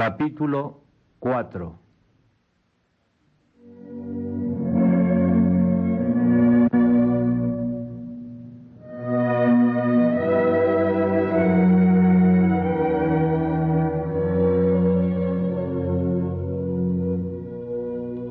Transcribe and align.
Capítulo 0.00 0.80
4 1.18 1.78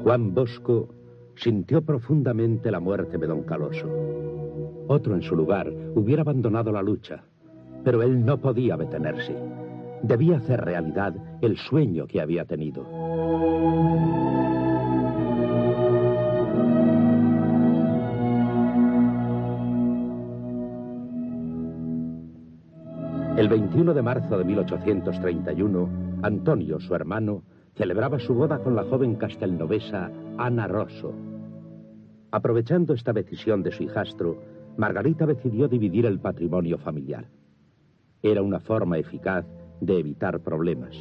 Juan 0.02 0.34
Bosco 0.34 0.90
sintió 1.36 1.84
profundamente 1.84 2.72
la 2.72 2.80
muerte 2.80 3.20
de 3.20 3.28
don 3.28 3.44
Caloso. 3.44 3.88
Otro 4.88 5.14
en 5.14 5.22
su 5.22 5.36
lugar 5.36 5.72
hubiera 5.94 6.24
abandonado 6.24 6.72
la 6.72 6.82
lucha, 6.82 7.24
pero 7.84 8.02
él 8.02 8.26
no 8.26 8.42
podía 8.42 8.76
detenerse. 8.76 9.49
Debía 10.04 10.38
hacer 10.38 10.62
realidad 10.62 11.16
el 11.42 11.58
sueño 11.58 12.08
que 12.08 12.22
había 12.22 12.46
tenido. 12.46 12.86
El 23.38 23.48
21 23.48 23.94
de 23.94 24.02
marzo 24.02 24.38
de 24.38 24.44
1831, 24.44 25.90
Antonio, 26.24 26.80
su 26.80 26.94
hermano, 26.94 27.44
celebraba 27.76 28.20
su 28.20 28.34
boda 28.34 28.60
con 28.60 28.76
la 28.76 28.84
joven 28.84 29.16
castelnovesa 29.16 30.12
Ana 30.38 30.68
Rosso. 30.68 31.14
Aprovechando 32.32 32.94
esta 32.94 33.14
decisión 33.14 33.64
de 33.64 33.72
su 33.72 33.84
hijastro, 33.84 34.42
Margarita 34.76 35.26
decidió 35.26 35.68
dividir 35.68 36.06
el 36.06 36.20
patrimonio 36.20 36.78
familiar. 36.78 37.28
Era 38.22 38.42
una 38.42 38.60
forma 38.60 38.98
eficaz 38.98 39.46
de 39.82 40.00
evitar 40.00 40.40
problemas. 40.40 40.96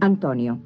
Antonio, 0.00 0.58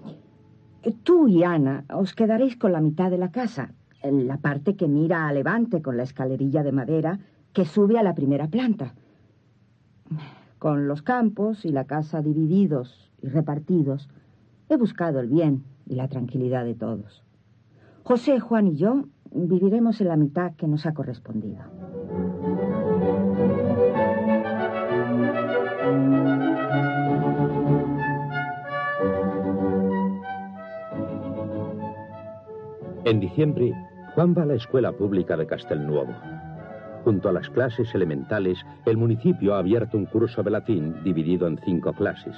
tú 1.02 1.28
y 1.28 1.42
Ana 1.42 1.84
os 1.92 2.14
quedaréis 2.14 2.56
con 2.56 2.72
la 2.72 2.80
mitad 2.80 3.10
de 3.10 3.18
la 3.18 3.30
casa, 3.30 3.72
en 4.02 4.26
la 4.26 4.36
parte 4.36 4.76
que 4.76 4.88
mira 4.88 5.26
a 5.26 5.32
levante 5.32 5.80
con 5.80 5.96
la 5.96 6.02
escalerilla 6.02 6.62
de 6.62 6.72
madera 6.72 7.18
que 7.52 7.64
sube 7.64 7.98
a 7.98 8.02
la 8.02 8.14
primera 8.14 8.48
planta. 8.48 8.94
Con 10.58 10.86
los 10.86 11.02
campos 11.02 11.64
y 11.64 11.70
la 11.70 11.84
casa 11.84 12.22
divididos 12.22 13.10
y 13.20 13.28
repartidos, 13.28 14.08
he 14.68 14.76
buscado 14.76 15.20
el 15.20 15.28
bien 15.28 15.64
y 15.86 15.94
la 15.94 16.08
tranquilidad 16.08 16.64
de 16.64 16.74
todos. 16.74 17.22
José, 18.04 18.40
Juan 18.40 18.68
y 18.68 18.76
yo 18.76 19.04
viviremos 19.34 20.00
en 20.00 20.08
la 20.08 20.16
mitad 20.16 20.54
que 20.56 20.66
nos 20.66 20.86
ha 20.86 20.94
correspondido. 20.94 21.62
En 33.04 33.20
diciembre, 33.20 33.74
Juan 34.14 34.34
va 34.36 34.42
a 34.42 34.46
la 34.46 34.54
escuela 34.54 34.92
pública 34.92 35.36
de 35.36 35.46
Castelnuovo. 35.46 36.12
Junto 37.04 37.28
a 37.28 37.32
las 37.32 37.50
clases 37.50 37.92
elementales, 37.94 38.58
el 38.86 38.96
municipio 38.96 39.54
ha 39.54 39.58
abierto 39.58 39.98
un 39.98 40.06
curso 40.06 40.42
de 40.42 40.50
latín 40.50 41.02
dividido 41.02 41.48
en 41.48 41.58
cinco 41.58 41.92
clases. 41.92 42.36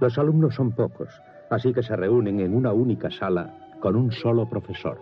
Los 0.00 0.18
alumnos 0.18 0.54
son 0.54 0.72
pocos, 0.72 1.08
así 1.50 1.72
que 1.72 1.82
se 1.82 1.96
reúnen 1.96 2.40
en 2.40 2.54
una 2.54 2.72
única 2.72 3.10
sala 3.10 3.54
con 3.80 3.96
un 3.96 4.12
solo 4.12 4.48
profesor, 4.48 4.98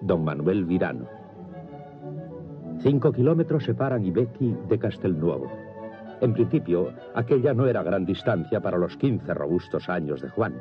don 0.00 0.24
Manuel 0.24 0.64
Virano. 0.64 1.06
Cinco 2.80 3.12
kilómetros 3.12 3.64
separan 3.64 4.04
Ibequi 4.04 4.56
de 4.68 4.78
Castelnuovo. 4.78 5.50
En 6.20 6.32
principio, 6.32 6.92
aquella 7.14 7.54
no 7.54 7.66
era 7.66 7.82
gran 7.82 8.04
distancia 8.04 8.60
para 8.60 8.78
los 8.78 8.96
quince 8.96 9.34
robustos 9.34 9.88
años 9.88 10.20
de 10.20 10.30
Juan. 10.30 10.54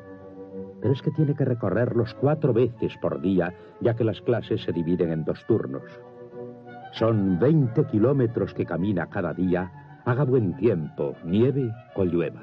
Pero 0.82 0.94
es 0.94 1.02
que 1.02 1.12
tiene 1.12 1.36
que 1.36 1.46
recorrerlos 1.46 2.14
cuatro 2.16 2.54
veces 2.54 2.94
por 3.02 3.22
día, 3.22 3.54
ya 3.82 3.94
que 3.96 4.04
las 4.04 4.22
clases 4.22 4.64
se 4.64 4.72
dividen 4.72 5.12
en 5.12 5.26
dos 5.26 5.46
turnos. 5.46 5.84
Son 6.94 7.40
20 7.40 7.86
kilómetros 7.86 8.54
que 8.54 8.66
camina 8.66 9.10
cada 9.10 9.34
día, 9.34 10.02
haga 10.06 10.24
buen 10.24 10.56
tiempo, 10.56 11.14
nieve 11.24 11.72
o 11.96 12.04
llueva. 12.04 12.42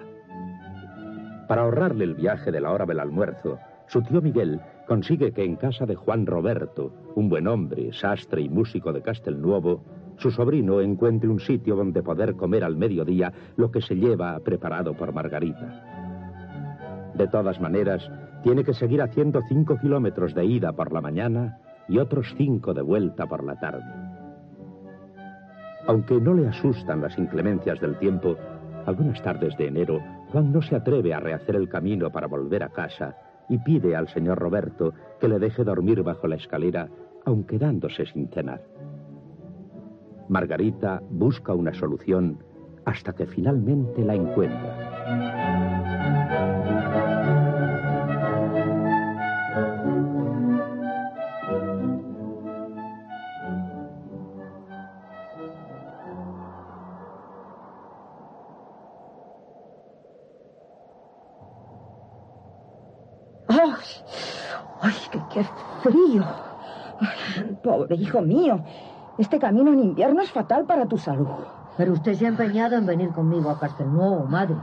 Para 1.48 1.62
ahorrarle 1.62 2.04
el 2.04 2.14
viaje 2.14 2.50
de 2.50 2.60
la 2.60 2.72
hora 2.72 2.86
del 2.86 3.00
almuerzo, 3.00 3.58
su 3.86 4.02
tío 4.02 4.20
Miguel 4.20 4.60
consigue 4.86 5.32
que 5.32 5.44
en 5.44 5.56
casa 5.56 5.84
de 5.84 5.96
Juan 5.96 6.26
Roberto, 6.26 6.92
un 7.14 7.28
buen 7.28 7.46
hombre, 7.46 7.92
sastre 7.92 8.42
y 8.42 8.48
músico 8.48 8.92
de 8.92 9.02
Castelnuovo, 9.02 9.82
su 10.16 10.30
sobrino 10.30 10.80
encuentre 10.80 11.28
un 11.28 11.40
sitio 11.40 11.76
donde 11.76 12.02
poder 12.02 12.36
comer 12.36 12.64
al 12.64 12.76
mediodía 12.76 13.32
lo 13.56 13.70
que 13.70 13.82
se 13.82 13.96
lleva 13.96 14.38
preparado 14.40 14.94
por 14.94 15.12
Margarita. 15.12 17.12
De 17.14 17.28
todas 17.28 17.60
maneras, 17.60 18.10
tiene 18.42 18.64
que 18.64 18.74
seguir 18.74 19.02
haciendo 19.02 19.42
cinco 19.48 19.78
kilómetros 19.78 20.34
de 20.34 20.44
ida 20.44 20.72
por 20.72 20.92
la 20.92 21.00
mañana 21.00 21.58
y 21.88 21.98
otros 21.98 22.34
cinco 22.36 22.72
de 22.72 22.82
vuelta 22.82 23.26
por 23.26 23.44
la 23.44 23.58
tarde. 23.58 23.84
Aunque 25.86 26.20
no 26.20 26.34
le 26.34 26.48
asustan 26.48 27.00
las 27.00 27.18
inclemencias 27.18 27.80
del 27.80 27.98
tiempo, 27.98 28.36
algunas 28.86 29.20
tardes 29.22 29.56
de 29.56 29.66
enero, 29.66 30.00
Juan 30.30 30.52
no 30.52 30.62
se 30.62 30.76
atreve 30.76 31.14
a 31.14 31.20
rehacer 31.20 31.56
el 31.56 31.68
camino 31.68 32.10
para 32.10 32.26
volver 32.26 32.62
a 32.62 32.68
casa 32.68 33.16
y 33.48 33.58
pide 33.58 33.96
al 33.96 34.08
señor 34.08 34.38
Roberto 34.38 34.92
que 35.20 35.28
le 35.28 35.38
deje 35.38 35.64
dormir 35.64 36.02
bajo 36.02 36.26
la 36.26 36.36
escalera, 36.36 36.88
aun 37.24 37.44
quedándose 37.44 38.06
sin 38.06 38.28
cenar. 38.28 38.62
Margarita 40.28 41.02
busca 41.10 41.54
una 41.54 41.72
solución 41.74 42.38
hasta 42.84 43.12
que 43.12 43.26
finalmente 43.26 44.04
la 44.04 44.14
encuentra. 44.14 45.65
¡Qué 65.32 65.44
frío! 65.82 66.24
pobre 67.62 67.96
hijo 67.96 68.22
mío, 68.22 68.60
este 69.18 69.38
camino 69.38 69.72
en 69.72 69.80
invierno 69.80 70.22
es 70.22 70.30
fatal 70.30 70.64
para 70.64 70.86
tu 70.86 70.98
salud. 70.98 71.26
Pero 71.76 71.92
usted 71.92 72.14
se 72.14 72.26
ha 72.26 72.28
empeñado 72.28 72.76
en 72.76 72.86
venir 72.86 73.10
conmigo 73.10 73.50
a 73.50 73.58
Castelnuovo, 73.58 74.24
madre. 74.24 74.56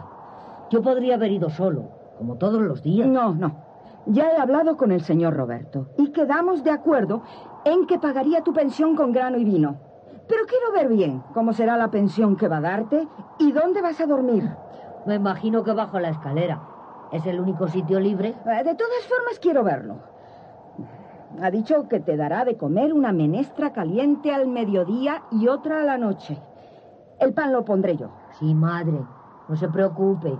Yo 0.71 0.81
podría 0.81 1.15
haber 1.15 1.31
ido 1.31 1.49
solo, 1.49 1.89
como 2.17 2.35
todos 2.35 2.61
los 2.61 2.81
días. 2.81 3.07
No, 3.07 3.33
no. 3.33 3.55
Ya 4.05 4.31
he 4.31 4.37
hablado 4.37 4.75
con 4.75 4.91
el 4.91 5.01
señor 5.01 5.35
Roberto 5.35 5.87
y 5.97 6.11
quedamos 6.11 6.63
de 6.63 6.71
acuerdo 6.71 7.21
en 7.63 7.85
que 7.85 7.99
pagaría 7.99 8.43
tu 8.43 8.51
pensión 8.51 8.95
con 8.95 9.11
grano 9.11 9.37
y 9.37 9.45
vino. 9.45 9.77
Pero 10.27 10.45
quiero 10.47 10.71
ver 10.73 10.89
bien 10.89 11.23
cómo 11.33 11.53
será 11.53 11.77
la 11.77 11.91
pensión 11.91 12.35
que 12.35 12.47
va 12.47 12.57
a 12.57 12.61
darte 12.61 13.07
y 13.39 13.51
dónde 13.51 13.81
vas 13.81 13.99
a 14.01 14.05
dormir. 14.05 14.49
Me 15.05 15.15
imagino 15.15 15.63
que 15.63 15.73
bajo 15.73 15.99
la 15.99 16.09
escalera. 16.09 16.61
¿Es 17.13 17.25
el 17.27 17.39
único 17.39 17.67
sitio 17.67 17.99
libre? 17.99 18.29
Eh, 18.29 18.63
de 18.63 18.73
todas 18.73 19.05
formas, 19.07 19.39
quiero 19.39 19.63
verlo. 19.63 19.97
Ha 21.41 21.51
dicho 21.51 21.87
que 21.87 21.99
te 21.99 22.17
dará 22.17 22.43
de 22.43 22.57
comer 22.57 22.91
una 22.91 23.11
menestra 23.11 23.71
caliente 23.71 24.33
al 24.33 24.47
mediodía 24.47 25.23
y 25.31 25.47
otra 25.47 25.81
a 25.81 25.83
la 25.83 25.97
noche. 25.97 26.37
El 27.19 27.33
pan 27.33 27.53
lo 27.53 27.63
pondré 27.63 27.97
yo. 27.97 28.09
Sí, 28.39 28.53
madre. 28.53 28.99
No 29.47 29.55
se 29.55 29.67
preocupe. 29.67 30.33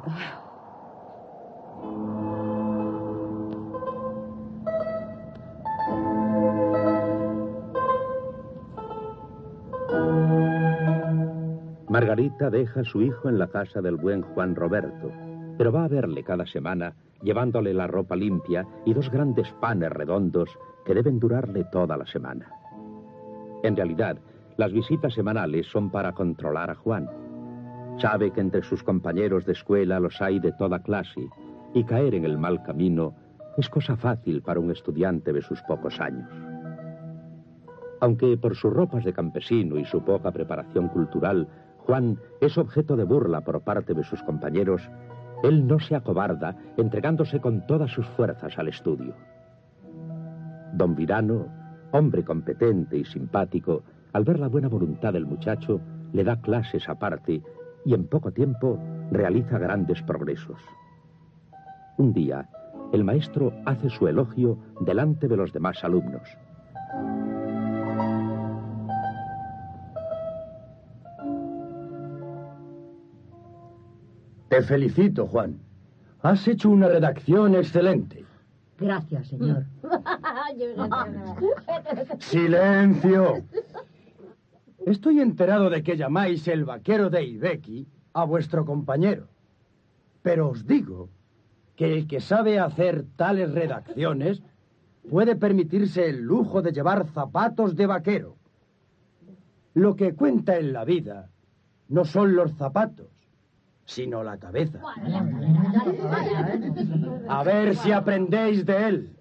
Margarita 11.89 12.49
deja 12.49 12.79
a 12.79 12.83
su 12.83 13.03
hijo 13.03 13.29
en 13.29 13.37
la 13.37 13.45
casa 13.47 13.79
del 13.79 13.97
buen 13.97 14.23
Juan 14.23 14.55
Roberto, 14.55 15.11
pero 15.57 15.71
va 15.71 15.85
a 15.85 15.87
verle 15.87 16.23
cada 16.23 16.45
semana 16.45 16.93
llevándole 17.21 17.73
la 17.73 17.87
ropa 17.87 18.15
limpia 18.15 18.67
y 18.85 18.93
dos 18.93 19.09
grandes 19.09 19.51
panes 19.53 19.91
redondos 19.91 20.49
que 20.85 20.93
deben 20.93 21.19
durarle 21.19 21.63
toda 21.71 21.97
la 21.97 22.05
semana. 22.05 22.51
En 23.63 23.75
realidad, 23.75 24.17
las 24.57 24.73
visitas 24.73 25.13
semanales 25.13 25.67
son 25.67 25.89
para 25.89 26.11
controlar 26.11 26.69
a 26.69 26.75
Juan. 26.75 27.09
Sabe 27.97 28.31
que 28.31 28.41
entre 28.41 28.63
sus 28.63 28.83
compañeros 28.83 29.45
de 29.45 29.53
escuela 29.53 29.99
los 29.99 30.21
hay 30.21 30.39
de 30.39 30.51
toda 30.51 30.83
clase 30.83 31.29
y 31.73 31.83
caer 31.85 32.15
en 32.15 32.25
el 32.25 32.37
mal 32.37 32.61
camino 32.63 33.15
es 33.57 33.69
cosa 33.69 33.95
fácil 33.95 34.41
para 34.41 34.59
un 34.59 34.71
estudiante 34.71 35.31
de 35.31 35.41
sus 35.41 35.61
pocos 35.61 35.99
años. 35.99 36.29
Aunque 38.01 38.35
por 38.37 38.55
sus 38.55 38.73
ropas 38.73 39.05
de 39.05 39.13
campesino 39.13 39.77
y 39.77 39.85
su 39.85 40.03
poca 40.03 40.31
preparación 40.31 40.89
cultural, 40.89 41.47
Juan 41.77 42.19
es 42.41 42.57
objeto 42.57 42.97
de 42.97 43.05
burla 43.05 43.41
por 43.41 43.61
parte 43.61 43.93
de 43.93 44.03
sus 44.03 44.21
compañeros, 44.23 44.81
él 45.43 45.67
no 45.67 45.79
se 45.79 45.95
acobarda, 45.95 46.55
entregándose 46.77 47.39
con 47.39 47.67
todas 47.67 47.91
sus 47.91 48.07
fuerzas 48.07 48.57
al 48.57 48.69
estudio. 48.69 49.13
Don 50.73 50.95
Virano, 50.95 51.47
hombre 51.91 52.23
competente 52.23 52.97
y 52.97 53.05
simpático, 53.05 53.83
al 54.13 54.23
ver 54.23 54.39
la 54.39 54.47
buena 54.47 54.69
voluntad 54.69 55.13
del 55.13 55.25
muchacho, 55.25 55.81
le 56.13 56.23
da 56.23 56.41
clases 56.41 56.87
aparte 56.87 57.43
y 57.85 57.93
en 57.93 58.07
poco 58.07 58.31
tiempo 58.31 58.79
realiza 59.11 59.59
grandes 59.59 60.01
progresos. 60.01 60.61
Un 61.97 62.13
día, 62.13 62.47
el 62.93 63.03
maestro 63.03 63.53
hace 63.65 63.89
su 63.89 64.07
elogio 64.07 64.57
delante 64.79 65.27
de 65.27 65.37
los 65.37 65.51
demás 65.51 65.83
alumnos. 65.83 66.27
Te 74.53 74.61
felicito, 74.61 75.25
Juan. 75.25 75.57
Has 76.21 76.47
hecho 76.47 76.69
una 76.69 76.87
redacción 76.87 77.55
excelente. 77.55 78.23
Gracias, 78.77 79.29
señor. 79.29 79.65
¡Silencio! 82.19 83.45
Estoy 84.85 85.21
enterado 85.21 85.71
de 85.71 85.81
que 85.81 85.97
llamáis 85.97 86.47
el 86.47 86.65
vaquero 86.65 87.09
de 87.09 87.23
Ibeki 87.23 87.87
a 88.13 88.25
vuestro 88.25 88.63
compañero. 88.63 89.27
Pero 90.21 90.49
os 90.49 90.67
digo 90.67 91.09
que 91.75 91.91
el 91.91 92.05
que 92.05 92.21
sabe 92.21 92.59
hacer 92.59 93.05
tales 93.15 93.51
redacciones 93.55 94.43
puede 95.09 95.35
permitirse 95.35 96.07
el 96.07 96.21
lujo 96.21 96.61
de 96.61 96.73
llevar 96.73 97.07
zapatos 97.07 97.75
de 97.75 97.87
vaquero. 97.87 98.37
Lo 99.73 99.95
que 99.95 100.13
cuenta 100.13 100.59
en 100.59 100.73
la 100.73 100.85
vida 100.85 101.31
no 101.87 102.05
son 102.05 102.35
los 102.35 102.53
zapatos, 102.53 103.07
sino 103.85 104.23
la 104.23 104.37
cabeza. 104.37 104.79
A 107.27 107.43
ver 107.43 107.75
si 107.75 107.91
aprendéis 107.91 108.65
de 108.65 108.87
él. 108.87 109.15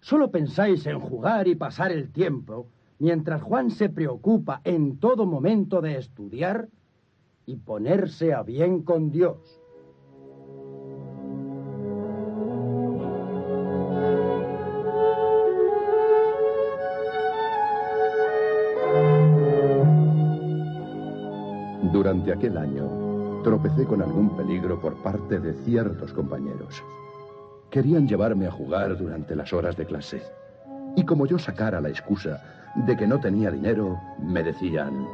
Solo 0.00 0.30
pensáis 0.30 0.86
en 0.86 1.00
jugar 1.00 1.48
y 1.48 1.54
pasar 1.54 1.90
el 1.90 2.10
tiempo, 2.12 2.68
mientras 2.98 3.42
Juan 3.42 3.70
se 3.70 3.88
preocupa 3.88 4.60
en 4.64 4.98
todo 4.98 5.26
momento 5.26 5.80
de 5.80 5.96
estudiar 5.96 6.68
y 7.44 7.56
ponerse 7.56 8.32
a 8.32 8.42
bien 8.42 8.82
con 8.82 9.10
Dios. 9.10 9.60
Durante 21.92 22.32
aquel 22.32 22.58
año, 22.58 23.05
tropecé 23.46 23.84
con 23.84 24.02
algún 24.02 24.30
peligro 24.30 24.80
por 24.80 25.00
parte 25.04 25.38
de 25.38 25.52
ciertos 25.62 26.12
compañeros. 26.12 26.82
Querían 27.70 28.08
llevarme 28.08 28.48
a 28.48 28.50
jugar 28.50 28.98
durante 28.98 29.36
las 29.36 29.52
horas 29.52 29.76
de 29.76 29.86
clase. 29.86 30.20
Y 30.96 31.04
como 31.04 31.26
yo 31.26 31.38
sacara 31.38 31.80
la 31.80 31.88
excusa 31.88 32.42
de 32.74 32.96
que 32.96 33.06
no 33.06 33.20
tenía 33.20 33.52
dinero, 33.52 34.00
me 34.18 34.42
decían, 34.42 35.06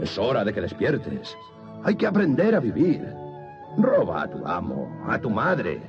es 0.00 0.16
hora 0.16 0.42
de 0.42 0.54
que 0.54 0.62
despiertes. 0.62 1.36
Hay 1.84 1.96
que 1.96 2.06
aprender 2.06 2.54
a 2.54 2.60
vivir. 2.60 3.06
Roba 3.76 4.22
a 4.22 4.30
tu 4.30 4.46
amo, 4.46 4.88
a 5.06 5.18
tu 5.18 5.28
madre. 5.28 5.82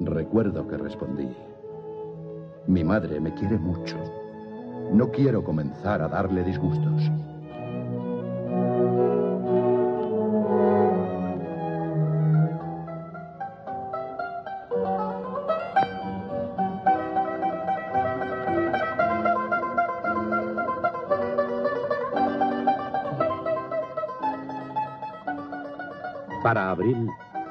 Recuerdo 0.00 0.66
que 0.66 0.78
respondí, 0.78 1.28
mi 2.66 2.82
madre 2.84 3.20
me 3.20 3.34
quiere 3.34 3.58
mucho. 3.58 3.98
No 4.94 5.10
quiero 5.10 5.44
comenzar 5.44 6.00
a 6.00 6.08
darle 6.08 6.42
disgustos. 6.42 7.10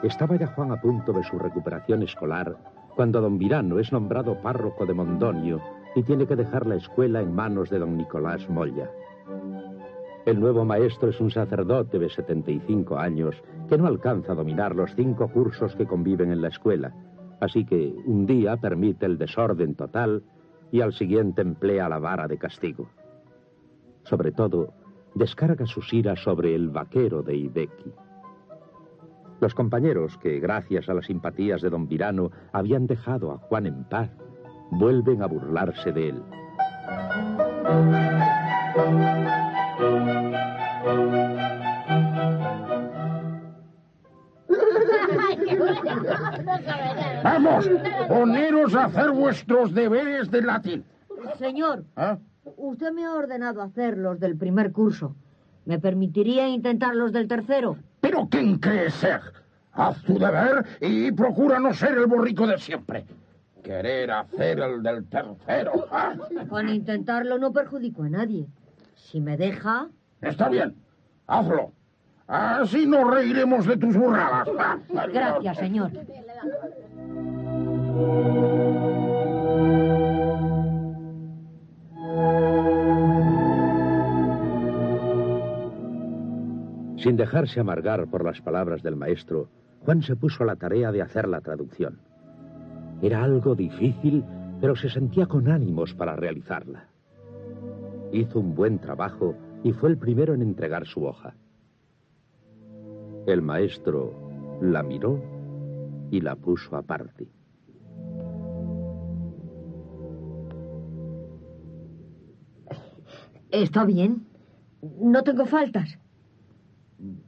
Estaba 0.04 0.38
ya 0.38 0.48
Juan 0.48 0.72
a 0.72 0.80
punto 0.80 1.12
de 1.12 1.24
su 1.24 1.38
recuperación 1.38 2.04
escolar 2.04 2.58
cuando 2.96 3.22
don 3.22 3.38
Virano 3.38 3.80
es 3.80 3.92
nombrado 3.92 4.42
párroco 4.42 4.86
de 4.86 4.94
Mondonio 4.94 5.62
y 5.96 6.04
tiene 6.04 6.26
que 6.26 6.36
dejar 6.36 6.66
la 6.68 6.76
escuela 6.76 7.22
en 7.22 7.34
manos 7.34 7.70
de 7.70 7.80
don 7.80 7.98
Nicolás 7.98 8.50
Molla. 8.50 8.90
El 10.26 10.40
nuevo 10.40 10.64
maestro 10.66 11.10
es 11.10 11.20
un 11.20 11.32
sacerdote 11.32 11.98
de 11.98 12.10
75 12.10 12.98
años 12.98 13.36
que 13.68 13.78
no 13.78 13.88
alcanza 13.88 14.34
a 14.34 14.36
dominar 14.36 14.76
los 14.76 14.94
cinco 14.96 15.30
cursos 15.30 15.76
que 15.76 15.86
conviven 15.86 16.32
en 16.32 16.42
la 16.42 16.50
escuela, 16.50 16.94
así 17.40 17.66
que 17.66 17.94
un 18.06 18.26
día 18.26 18.58
permite 18.58 19.06
el 19.06 19.18
desorden 19.18 19.76
total 19.76 20.24
y 20.72 20.82
al 20.82 20.94
siguiente 20.94 21.42
emplea 21.42 21.90
la 21.90 22.00
vara 22.00 22.28
de 22.28 22.38
castigo. 22.38 22.90
Sobre 24.04 24.32
todo, 24.32 24.74
descarga 25.16 25.66
sus 25.66 25.94
iras 25.94 26.20
sobre 26.20 26.54
el 26.54 26.70
vaquero 26.70 27.22
de 27.24 27.36
Ibeki. 27.36 27.94
Los 29.42 29.56
compañeros 29.56 30.18
que, 30.18 30.40
gracias 30.40 30.90
a 30.90 30.94
las 30.94 31.06
simpatías 31.06 31.62
de 31.62 31.70
don 31.70 31.88
Virano, 31.88 32.32
habían 32.52 32.88
dejado 32.88 33.32
a 33.32 33.38
Juan 33.38 33.68
en 33.68 33.84
paz, 33.86 34.10
vuelven 34.72 35.22
a 35.22 35.28
burlarse 35.28 35.92
de 35.94 36.10
él. 36.10 36.24
Vamos, 47.24 47.70
poneros 48.08 48.76
a 48.76 48.86
hacer 48.86 49.12
vuestros 49.12 49.74
deberes 49.74 50.30
de 50.32 50.42
latín. 50.42 50.84
Señor, 51.38 51.86
¿Ah? 51.96 52.18
usted 52.58 52.92
me 52.92 53.06
ha 53.06 53.14
ordenado 53.14 53.62
hacer 53.62 53.98
los 53.98 54.20
del 54.20 54.38
primer 54.38 54.72
curso. 54.72 55.16
¿Me 55.66 55.80
permitiría 55.80 56.48
intentar 56.50 56.96
los 56.96 57.14
del 57.14 57.28
tercero? 57.28 57.78
¿Pero 58.10 58.28
quién 58.28 58.58
crees 58.58 58.96
ser? 58.96 59.22
Haz 59.74 60.02
tu 60.02 60.18
deber 60.18 60.66
y 60.82 61.12
procura 61.12 61.60
no 61.60 61.76
ser 61.76 61.96
el 61.96 62.08
borrico 62.08 62.48
de 62.48 62.58
siempre. 62.58 63.06
Querer 63.64 64.10
hacer 64.10 64.60
el 64.60 64.82
del 64.82 65.08
tercero. 65.08 65.86
¿ah? 65.92 66.16
Con 66.50 66.70
intentarlo 66.70 67.38
no 67.38 67.54
perjudico 67.54 68.02
a 68.02 68.10
nadie. 68.10 68.48
Si 68.96 69.22
me 69.22 69.38
deja... 69.38 69.90
Está 70.22 70.50
bien, 70.50 70.76
hazlo. 71.28 71.72
Así 72.26 72.88
nos 72.88 73.14
reiremos 73.14 73.68
de 73.68 73.78
tus 73.78 73.96
burradas. 73.96 74.48
Gracias, 75.14 75.58
señor. 75.58 75.92
Sin 87.10 87.18
dejarse 87.18 87.60
amargar 87.60 88.06
por 88.06 88.24
las 88.24 88.40
palabras 88.40 88.84
del 88.84 88.96
maestro, 88.96 89.50
Juan 89.84 90.04
se 90.04 90.16
puso 90.16 90.44
a 90.44 90.46
la 90.46 90.58
tarea 90.58 90.92
de 90.92 91.02
hacer 91.02 91.28
la 91.28 91.42
traducción. 91.42 91.98
Era 93.02 93.24
algo 93.24 93.56
difícil, 93.56 94.24
pero 94.62 94.76
se 94.76 94.92
sentía 94.92 95.26
con 95.26 95.50
ánimos 95.50 95.96
para 95.96 96.16
realizarla. 96.16 96.88
Hizo 98.12 98.40
un 98.40 98.54
buen 98.54 98.78
trabajo 98.78 99.34
y 99.64 99.72
fue 99.72 99.90
el 99.90 99.98
primero 99.98 100.36
en 100.36 100.44
entregar 100.44 100.86
su 100.86 101.04
hoja. 101.04 101.34
El 103.26 103.42
maestro 103.42 104.14
la 104.62 104.84
miró 104.84 105.20
y 106.12 106.22
la 106.22 106.36
puso 106.36 106.76
aparte. 106.76 107.28
Está 113.50 113.84
bien. 113.84 114.28
No 115.02 115.24
tengo 115.24 115.48
faltas. 115.48 115.98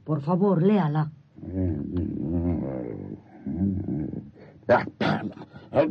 Por 0.04 0.20
favor, 0.20 0.62
léala. 0.62 1.10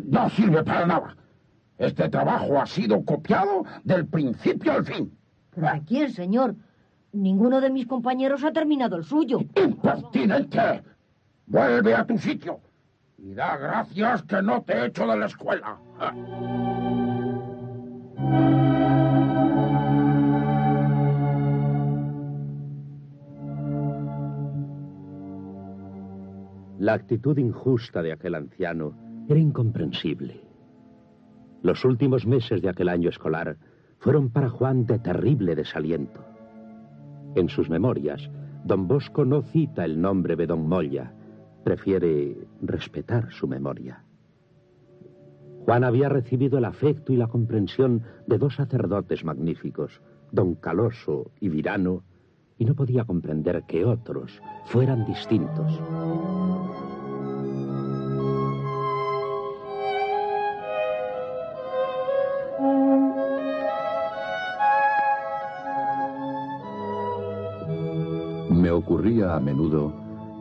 No 0.05 0.29
sirve 0.29 0.63
para 0.63 0.85
nada. 0.85 1.15
Este 1.77 2.09
trabajo 2.09 2.61
ha 2.61 2.65
sido 2.65 3.03
copiado 3.03 3.65
del 3.83 4.05
principio 4.05 4.73
al 4.73 4.85
fin. 4.85 5.17
¿Pero 5.50 5.73
de 5.73 5.83
quién, 5.83 6.11
señor? 6.11 6.55
Ninguno 7.11 7.59
de 7.59 7.69
mis 7.69 7.88
compañeros 7.88 8.43
ha 8.43 8.53
terminado 8.53 8.95
el 8.95 9.03
suyo. 9.03 9.39
¡Impertinente! 9.55 10.83
Vuelve 11.47 11.95
a 11.95 12.05
tu 12.05 12.17
sitio 12.17 12.59
y 13.17 13.33
da 13.33 13.57
gracias 13.57 14.23
que 14.23 14.41
no 14.41 14.61
te 14.61 14.85
echo 14.85 15.05
de 15.07 15.17
la 15.17 15.25
escuela. 15.25 15.77
La 26.81 26.93
actitud 26.93 27.38
injusta 27.38 28.01
de 28.01 28.11
aquel 28.11 28.33
anciano 28.33 28.95
era 29.29 29.39
incomprensible. 29.39 30.41
Los 31.61 31.85
últimos 31.85 32.25
meses 32.25 32.63
de 32.63 32.69
aquel 32.69 32.89
año 32.89 33.07
escolar 33.07 33.55
fueron 34.00 34.31
para 34.31 34.50
Juan 34.50 34.88
de 34.88 34.97
terrible 34.97 35.53
desaliento. 35.53 36.25
En 37.35 37.50
sus 37.50 37.69
memorias, 37.69 38.27
don 38.65 38.88
Bosco 38.88 39.25
no 39.25 39.43
cita 39.43 39.85
el 39.85 40.01
nombre 40.01 40.35
de 40.35 40.47
don 40.47 40.67
Molla, 40.67 41.13
prefiere 41.63 42.47
respetar 42.63 43.31
su 43.31 43.47
memoria. 43.47 44.03
Juan 45.65 45.83
había 45.83 46.09
recibido 46.09 46.57
el 46.57 46.65
afecto 46.65 47.13
y 47.13 47.17
la 47.17 47.27
comprensión 47.27 48.01
de 48.25 48.39
dos 48.39 48.55
sacerdotes 48.55 49.23
magníficos, 49.23 50.01
don 50.31 50.55
Caloso 50.55 51.29
y 51.39 51.50
Virano, 51.50 52.01
y 52.61 52.65
no 52.65 52.75
podía 52.75 53.05
comprender 53.05 53.63
que 53.63 53.83
otros 53.83 54.39
fueran 54.65 55.03
distintos. 55.07 55.81
Me 68.51 68.69
ocurría 68.69 69.35
a 69.35 69.39
menudo 69.39 69.91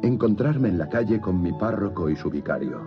encontrarme 0.03 0.69
en 0.69 0.77
la 0.77 0.91
calle 0.91 1.23
con 1.23 1.41
mi 1.41 1.55
párroco 1.55 2.11
y 2.11 2.17
su 2.17 2.29
vicario. 2.29 2.83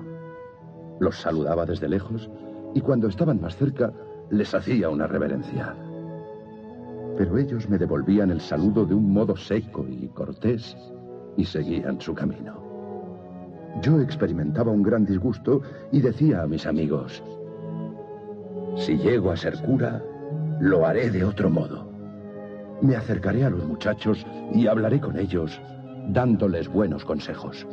Los 1.00 1.20
saludaba 1.20 1.66
desde 1.66 1.90
lejos 1.90 2.30
y 2.76 2.82
cuando 2.82 3.08
estaban 3.08 3.42
más 3.42 3.56
cerca 3.56 3.92
les 4.30 4.54
hacía 4.54 4.90
una 4.90 5.08
reverencia. 5.08 5.76
Pero 7.18 7.38
ellos 7.38 7.70
me 7.70 7.78
devolvían 7.78 8.32
el 8.32 8.42
saludo 8.42 8.86
de 8.86 8.96
un 8.96 9.12
modo 9.12 9.36
seco 9.36 9.86
y 9.88 10.08
cortés 10.10 10.76
y 11.38 11.46
seguían 11.46 12.00
su 12.02 12.14
camino. 12.14 12.62
Yo 13.82 14.00
experimentaba 14.00 14.72
un 14.72 14.84
gran 14.84 15.06
disgusto 15.06 15.62
y 15.92 16.02
decía 16.02 16.44
a 16.44 16.48
mis 16.48 16.66
amigos, 16.66 17.24
si 18.76 18.98
llego 18.98 19.32
a 19.32 19.38
ser 19.38 19.62
cura, 19.62 20.04
lo 20.60 20.86
haré 20.86 21.10
de 21.12 21.24
otro 21.24 21.50
modo. 21.50 21.88
Me 22.82 22.96
acercaré 22.96 23.46
a 23.46 23.50
los 23.50 23.66
muchachos 23.66 24.26
y 24.54 24.68
hablaré 24.68 25.00
con 25.00 25.18
ellos, 25.18 25.62
dándoles 26.08 26.68
buenos 26.68 27.06
consejos. 27.06 27.68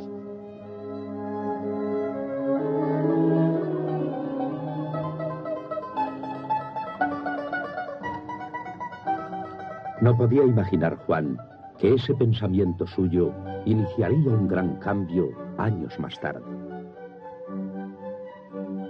No 10.01 10.17
podía 10.17 10.45
imaginar 10.45 10.97
Juan 11.05 11.37
que 11.79 11.95
ese 11.95 12.15
pensamiento 12.15 12.87
suyo 12.87 13.35
iniciaría 13.67 14.31
un 14.31 14.49
gran 14.49 14.77
cambio 14.77 15.31
años 15.59 15.99
más 15.99 16.19
tarde. 16.21 16.45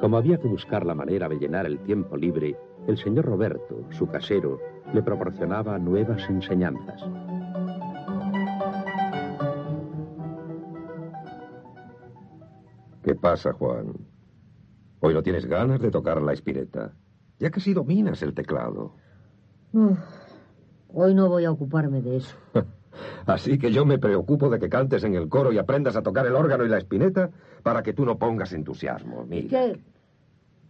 Como 0.01 0.17
había 0.17 0.39
que 0.39 0.47
buscar 0.47 0.87
la 0.87 0.95
manera 0.95 1.29
de 1.29 1.39
llenar 1.39 1.67
el 1.67 1.81
tiempo 1.81 2.17
libre, 2.17 2.57
el 2.87 2.97
señor 2.97 3.25
Roberto, 3.25 3.85
su 3.91 4.07
casero, 4.07 4.61
le 4.95 5.03
proporcionaba 5.03 5.79
nuevas 5.79 6.29
enseñanzas. 6.31 7.03
¿Qué 13.03 13.15
pasa, 13.15 13.53
Juan? 13.53 13.95
Hoy 15.01 15.15
no 15.15 15.23
tienes 15.23 15.47
ganas 15.47 15.81
de 15.81 15.91
tocar 15.91 16.23
la 16.23 16.35
espineta. 16.35 16.93
Ya 17.39 17.51
casi 17.51 17.75
dominas 17.75 18.23
el 18.23 18.35
teclado. 18.35 18.95
Uf, 19.73 19.99
hoy 20.93 21.15
no 21.15 21.29
voy 21.29 21.45
a 21.45 21.51
ocuparme 21.51 22.03
de 22.03 22.19
eso. 22.19 22.37
Así 23.27 23.59
que 23.59 23.73
yo 23.73 23.85
me 23.85 23.99
preocupo 23.99 24.51
de 24.51 24.59
que 24.59 24.69
cantes 24.69 25.05
en 25.05 25.15
el 25.15 25.29
coro 25.29 25.53
y 25.53 25.59
aprendas 25.59 25.97
a 25.97 26.03
tocar 26.03 26.27
el 26.27 26.35
órgano 26.35 26.65
y 26.65 26.69
la 26.69 26.79
espineta 26.79 27.31
para 27.63 27.83
que 27.83 27.93
tú 27.93 28.05
no 28.05 28.19
pongas 28.19 28.53
entusiasmo. 28.53 29.25
Mira. 29.25 29.49
Que, 29.49 29.81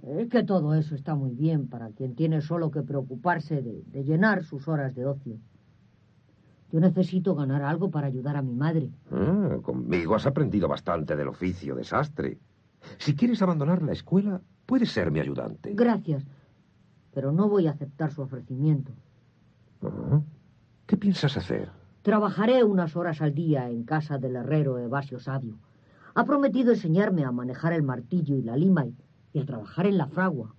es 0.02 0.28
que 0.28 0.42
todo 0.42 0.74
eso 0.74 0.94
está 0.94 1.14
muy 1.14 1.32
bien 1.34 1.68
para 1.68 1.90
quien 1.90 2.14
tiene 2.14 2.40
solo 2.40 2.70
que 2.70 2.82
preocuparse 2.82 3.62
de, 3.62 3.82
de 3.86 4.04
llenar 4.04 4.44
sus 4.44 4.68
horas 4.68 4.94
de 4.94 5.06
ocio. 5.06 5.36
Yo 6.72 6.78
necesito 6.78 7.34
ganar 7.34 7.62
algo 7.62 7.90
para 7.90 8.06
ayudar 8.06 8.36
a 8.36 8.42
mi 8.42 8.54
madre. 8.54 8.90
Ah, 9.10 9.58
conmigo 9.62 10.14
has 10.14 10.26
aprendido 10.26 10.68
bastante 10.68 11.16
del 11.16 11.28
oficio 11.28 11.74
de 11.74 11.84
sastre. 11.84 12.38
Si 12.98 13.14
quieres 13.14 13.42
abandonar 13.42 13.82
la 13.82 13.92
escuela, 13.92 14.40
puedes 14.66 14.90
ser 14.92 15.10
mi 15.10 15.20
ayudante. 15.20 15.74
Gracias, 15.74 16.24
pero 17.12 17.32
no 17.32 17.48
voy 17.48 17.66
a 17.66 17.72
aceptar 17.72 18.12
su 18.12 18.22
ofrecimiento. 18.22 18.92
¿Qué 20.86 20.96
piensas 20.96 21.36
hacer? 21.36 21.70
Trabajaré 22.02 22.64
unas 22.64 22.96
horas 22.96 23.20
al 23.20 23.34
día 23.34 23.68
en 23.70 23.84
casa 23.84 24.18
del 24.18 24.36
herrero 24.36 24.78
Evasio 24.78 25.20
Sabio. 25.20 25.58
Ha 26.14 26.24
prometido 26.24 26.72
enseñarme 26.72 27.24
a 27.24 27.32
manejar 27.32 27.72
el 27.72 27.82
martillo 27.82 28.36
y 28.36 28.42
la 28.42 28.56
lima 28.56 28.86
y, 28.86 28.94
y 29.32 29.40
a 29.40 29.46
trabajar 29.46 29.86
en 29.86 29.98
la 29.98 30.06
fragua. 30.06 30.54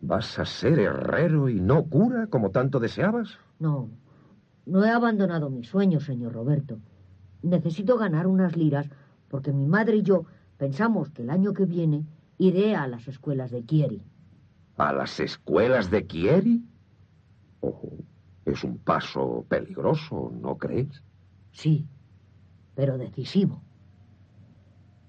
¿Vas 0.00 0.38
a 0.38 0.44
ser 0.44 0.78
herrero 0.78 1.48
y 1.48 1.60
no 1.60 1.84
cura 1.84 2.26
como 2.26 2.50
tanto 2.50 2.78
deseabas? 2.78 3.38
No, 3.58 3.88
no 4.66 4.84
he 4.84 4.90
abandonado 4.90 5.48
mi 5.48 5.64
sueño, 5.64 6.00
señor 6.00 6.32
Roberto. 6.32 6.78
Necesito 7.42 7.96
ganar 7.96 8.26
unas 8.26 8.56
liras 8.56 8.88
porque 9.28 9.52
mi 9.52 9.66
madre 9.66 9.96
y 9.96 10.02
yo 10.02 10.24
pensamos 10.58 11.10
que 11.10 11.22
el 11.22 11.30
año 11.30 11.52
que 11.52 11.64
viene 11.64 12.04
iré 12.38 12.76
a 12.76 12.86
las 12.86 13.08
escuelas 13.08 13.50
de 13.50 13.64
Chieri. 13.64 14.02
¿A 14.76 14.92
las 14.92 15.20
escuelas 15.20 15.90
de 15.90 16.06
Chieri? 16.06 16.64
Oh, 17.60 17.98
es 18.46 18.62
un 18.64 18.78
paso 18.78 19.44
peligroso, 19.48 20.32
¿no 20.40 20.56
crees? 20.56 21.02
Sí, 21.52 21.86
pero 22.74 22.96
decisivo. 22.96 23.62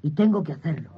Y 0.01 0.11
tengo 0.11 0.43
que 0.43 0.53
hacerlo. 0.53 0.91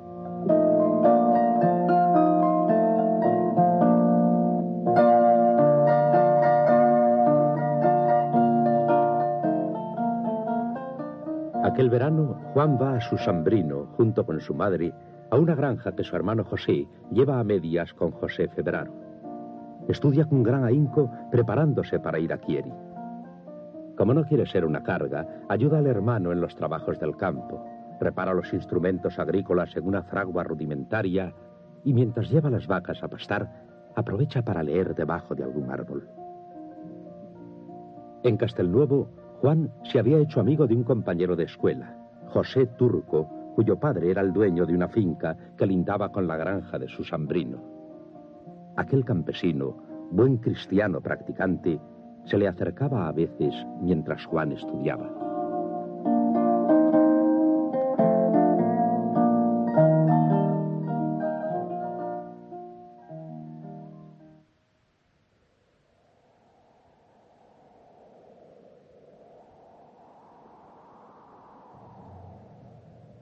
Aquel 11.63 11.89
verano, 11.89 12.39
Juan 12.53 12.77
va 12.81 12.95
a 12.95 13.01
su 13.01 13.17
sambrino, 13.17 13.87
junto 13.97 14.25
con 14.25 14.39
su 14.41 14.53
madre, 14.53 14.93
a 15.29 15.37
una 15.37 15.55
granja 15.55 15.95
que 15.95 16.03
su 16.03 16.15
hermano 16.15 16.43
José 16.43 16.87
lleva 17.11 17.39
a 17.39 17.43
medias 17.43 17.93
con 17.93 18.11
José 18.11 18.47
Febraro. 18.49 19.08
Estudia 19.89 20.25
con 20.25 20.43
gran 20.43 20.63
ahínco, 20.63 21.09
preparándose 21.31 21.99
para 21.99 22.19
ir 22.19 22.31
a 22.31 22.37
Chieri. 22.37 22.71
Como 23.97 24.13
no 24.13 24.23
quiere 24.23 24.45
ser 24.45 24.63
una 24.63 24.83
carga, 24.83 25.27
ayuda 25.49 25.79
al 25.79 25.87
hermano 25.87 26.31
en 26.31 26.39
los 26.39 26.55
trabajos 26.55 26.99
del 26.99 27.17
campo, 27.17 27.65
repara 27.99 28.35
los 28.35 28.53
instrumentos 28.53 29.17
agrícolas 29.17 29.75
en 29.75 29.87
una 29.87 30.03
fragua 30.03 30.43
rudimentaria 30.43 31.33
y 31.83 31.95
mientras 31.95 32.29
lleva 32.29 32.51
las 32.51 32.67
vacas 32.67 33.01
a 33.01 33.07
pastar, 33.07 33.65
aprovecha 33.95 34.43
para 34.43 34.61
leer 34.61 34.93
debajo 34.93 35.33
de 35.33 35.43
algún 35.43 35.71
árbol. 35.71 36.07
En 38.21 38.37
Castelnuovo, 38.37 39.09
Juan 39.41 39.71
se 39.91 39.97
había 39.97 40.19
hecho 40.19 40.39
amigo 40.39 40.67
de 40.67 40.75
un 40.75 40.83
compañero 40.83 41.35
de 41.35 41.45
escuela, 41.45 41.97
José 42.27 42.67
Turco, 42.77 43.27
cuyo 43.55 43.79
padre 43.79 44.11
era 44.11 44.21
el 44.21 44.33
dueño 44.33 44.67
de 44.67 44.75
una 44.75 44.87
finca 44.87 45.35
que 45.57 45.65
lindaba 45.65 46.11
con 46.11 46.27
la 46.27 46.37
granja 46.37 46.77
de 46.77 46.87
su 46.89 47.03
sambrino. 47.03 47.78
Aquel 48.79 49.03
campesino, 49.03 49.75
buen 50.09 50.37
cristiano 50.37 51.01
practicante, 51.01 51.81
se 52.23 52.37
le 52.37 52.47
acercaba 52.47 53.09
a 53.09 53.11
veces 53.11 53.53
mientras 53.81 54.25
Juan 54.25 54.53
estudiaba. 54.53 55.05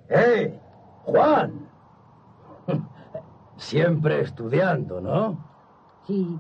¡Eh! 0.10 0.60
¡Juan! 1.04 1.68
Siempre 3.58 4.22
estudiando, 4.22 5.02
¿no? 5.02 5.47
Sí, 6.08 6.40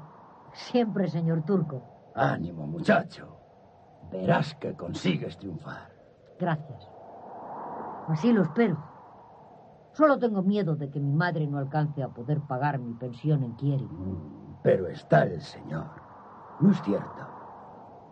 siempre, 0.53 1.09
señor 1.09 1.43
Turco. 1.43 1.81
Ánimo, 2.15 2.65
muchacho. 2.65 3.37
Verás 4.09 4.55
que 4.55 4.73
consigues 4.75 5.37
triunfar. 5.37 5.91
Gracias. 6.39 6.89
Así 8.07 8.31
lo 8.31 8.43
espero. 8.43 8.77
Solo 9.91 10.17
tengo 10.17 10.41
miedo 10.41 10.77
de 10.77 10.89
que 10.89 11.01
mi 11.01 11.11
madre 11.11 11.45
no 11.47 11.57
alcance 11.57 12.01
a 12.01 12.07
poder 12.07 12.39
pagar 12.41 12.79
mi 12.79 12.93
pensión 12.93 13.43
en 13.43 13.57
Chieri. 13.57 13.89
Pero 14.63 14.87
está 14.87 15.23
el 15.23 15.41
Señor. 15.41 15.89
¿No 16.61 16.71
es 16.71 16.81
cierto? 16.83 17.27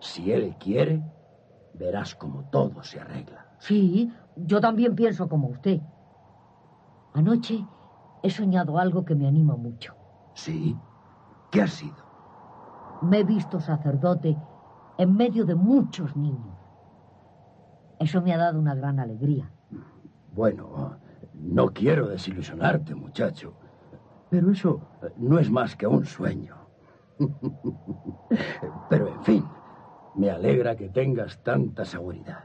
Si 0.01 0.33
Él 0.33 0.57
quiere, 0.57 1.01
verás 1.74 2.15
como 2.15 2.43
todo 2.50 2.83
se 2.83 3.00
arregla. 3.00 3.45
Sí, 3.59 4.12
yo 4.35 4.59
también 4.59 4.93
pienso 4.93 5.29
como 5.29 5.47
usted. 5.47 5.79
Anoche 7.13 7.65
he 8.21 8.29
soñado 8.29 8.77
algo 8.77 9.05
que 9.05 9.15
me 9.15 9.27
anima 9.27 9.55
mucho. 9.55 9.95
¿Sí? 10.33 10.77
¿Qué 11.51 11.61
ha 11.61 11.67
sido? 11.67 11.95
Me 13.01 13.19
he 13.19 13.23
visto 13.23 13.59
sacerdote 13.59 14.37
en 14.97 15.15
medio 15.15 15.45
de 15.45 15.55
muchos 15.55 16.15
niños. 16.15 16.55
Eso 17.99 18.21
me 18.21 18.33
ha 18.33 18.37
dado 18.37 18.59
una 18.59 18.75
gran 18.75 18.99
alegría. 18.99 19.51
Bueno, 20.33 20.97
no 21.33 21.67
quiero 21.67 22.07
desilusionarte, 22.07 22.93
muchacho, 22.95 23.53
pero 24.29 24.51
eso 24.51 24.81
no 25.17 25.39
es 25.39 25.49
más 25.49 25.75
que 25.75 25.87
un 25.87 26.05
sueño. 26.05 26.55
Pero 28.89 29.07
en 29.07 29.23
fin, 29.23 29.45
me 30.15 30.29
alegra 30.29 30.75
que 30.75 30.89
tengas 30.89 31.41
tanta 31.43 31.85
seguridad. 31.85 32.43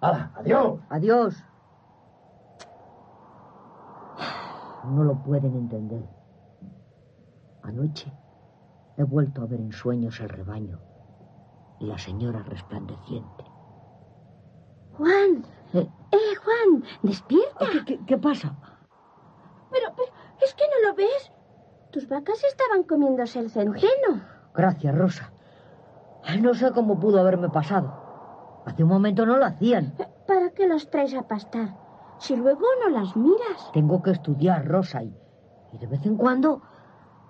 ¡Hala, 0.00 0.32
adiós! 0.36 0.80
Adiós. 0.90 1.44
No 4.84 5.04
lo 5.04 5.14
pueden 5.22 5.56
entender. 5.56 6.02
Anoche 7.66 8.12
he 8.96 9.02
vuelto 9.02 9.42
a 9.42 9.46
ver 9.46 9.60
en 9.60 9.72
sueños 9.72 10.20
el 10.20 10.28
rebaño 10.28 10.78
y 11.80 11.86
la 11.86 11.98
señora 11.98 12.42
resplandeciente. 12.42 13.44
Juan, 14.96 15.44
Eh, 15.74 15.90
eh, 16.12 16.34
Juan, 16.44 16.84
despierta. 17.02 17.66
¿Qué, 17.72 17.84
qué- 17.84 18.04
qué 18.06 18.16
pasa? 18.16 18.54
Pero, 19.70 19.92
pero, 19.96 20.08
es 20.40 20.54
que 20.54 20.62
no 20.64 20.88
lo 20.88 20.94
ves. 20.94 21.32
Tus 21.90 22.08
vacas 22.08 22.42
estaban 22.44 22.84
comiéndose 22.84 23.40
el 23.40 23.50
centeno. 23.50 24.22
Gracias, 24.54 24.94
Rosa. 24.94 25.32
No 26.40 26.54
sé 26.54 26.70
cómo 26.72 26.98
pudo 27.00 27.20
haberme 27.20 27.48
pasado. 27.48 27.92
Hace 28.64 28.84
un 28.84 28.88
momento 28.90 29.26
no 29.26 29.36
lo 29.36 29.44
hacían. 29.44 29.92
¿Para 30.26 30.50
qué 30.50 30.66
los 30.66 30.88
traes 30.88 31.14
a 31.14 31.22
pastar? 31.22 31.68
Si 32.18 32.34
luego 32.36 32.64
no 32.82 32.88
las 32.90 33.16
miras. 33.16 33.70
Tengo 33.72 34.02
que 34.02 34.12
estudiar, 34.12 34.66
Rosa, 34.66 35.02
y, 35.02 35.14
y 35.72 35.78
de 35.78 35.86
vez 35.86 36.04
en 36.06 36.16
cuando 36.16 36.62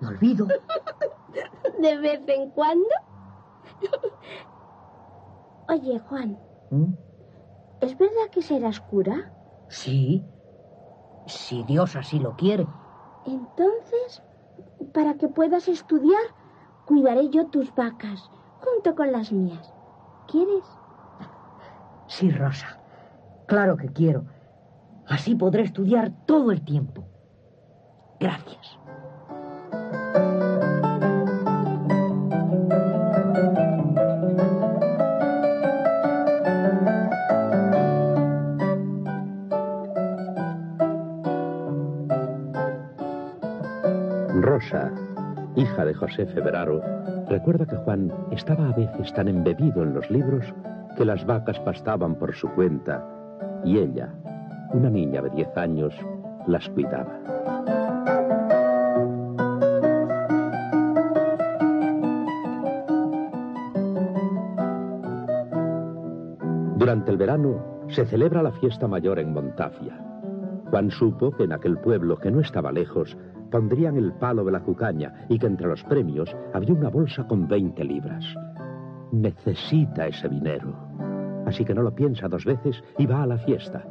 me 0.01 0.09
olvido. 0.09 0.47
¿De 1.81 1.99
vez 1.99 2.21
en 2.29 2.51
cuando? 2.51 2.89
Oye, 5.69 5.99
Juan, 5.99 6.39
¿Mm? 6.71 6.93
¿es 7.81 7.99
verdad 7.99 8.31
que 8.31 8.43
serás 8.43 8.81
cura? 8.81 9.33
Sí, 9.69 10.25
si 11.27 11.65
Dios 11.65 11.97
así 11.97 12.19
lo 12.19 12.35
quiere. 12.37 12.67
Entonces, 13.27 14.23
para 14.93 15.15
que 15.15 15.29
puedas 15.29 15.67
estudiar, 15.69 16.23
cuidaré 16.85 17.29
yo 17.31 17.47
tus 17.47 17.75
vacas, 17.75 18.31
junto 18.61 18.95
con 18.95 19.11
las 19.11 19.33
mías. 19.33 19.75
¿Quieres? 20.29 20.65
Sí, 22.07 22.31
Rosa. 22.31 22.79
Claro 23.47 23.77
que 23.77 23.89
quiero. 23.89 24.25
Así 25.07 25.35
podré 25.35 25.63
estudiar 25.63 26.13
todo 26.27 26.53
el 26.53 26.65
tiempo. 26.65 27.05
Gracias. 28.19 28.79
Rosa, 44.57 44.91
hija 45.55 45.85
de 45.85 45.93
José 45.93 46.25
Febraro, 46.25 46.81
recuerda 47.29 47.67
que 47.67 47.77
Juan 47.77 48.11
estaba 48.31 48.71
a 48.71 48.73
veces 48.73 49.13
tan 49.13 49.29
embebido 49.29 49.83
en 49.83 49.93
los 49.93 50.11
libros 50.11 50.47
que 50.97 51.05
las 51.05 51.27
vacas 51.27 51.61
pastaban 51.61 52.15
por 52.15 52.35
su 52.35 52.49
cuenta 52.53 53.07
y 53.67 53.77
ella, 53.77 54.15
una 54.73 54.89
niña 54.89 55.21
de 55.21 55.29
10 55.29 55.57
años, 55.59 55.95
las 56.47 56.67
cuidaba. 56.71 57.21
Durante 66.79 67.11
el 67.11 67.19
verano 67.19 67.85
se 67.89 68.07
celebra 68.07 68.43
la 68.43 68.53
fiesta 68.53 68.89
mayor 68.89 69.19
en 69.19 69.35
Montafia. 69.35 70.01
Juan 70.71 70.91
supo 70.91 71.31
que 71.33 71.45
en 71.45 71.53
aquel 71.53 71.77
pueblo, 71.77 72.17
que 72.17 72.31
no 72.31 72.41
estaba 72.41 72.73
lejos, 72.73 73.19
pondrían 73.51 73.97
el 73.97 74.13
palo 74.13 74.45
de 74.45 74.53
la 74.53 74.61
cucaña 74.61 75.27
y 75.29 75.39
que 75.39 75.47
entre 75.47 75.69
los 75.69 75.83
premios 75.85 76.35
había 76.53 76.75
una 76.75 76.89
bolsa 76.89 77.27
con 77.27 77.47
20 77.49 77.85
libras. 77.85 78.25
Necesita 79.13 80.07
ese 80.07 80.29
dinero. 80.29 80.75
Así 81.47 81.65
que 81.65 81.75
no 81.75 81.83
lo 81.83 81.95
piensa 81.95 82.29
dos 82.29 82.45
veces 82.45 82.83
y 82.99 83.07
va 83.07 83.23
a 83.23 83.27
la 83.27 83.39
fiesta. 83.39 83.85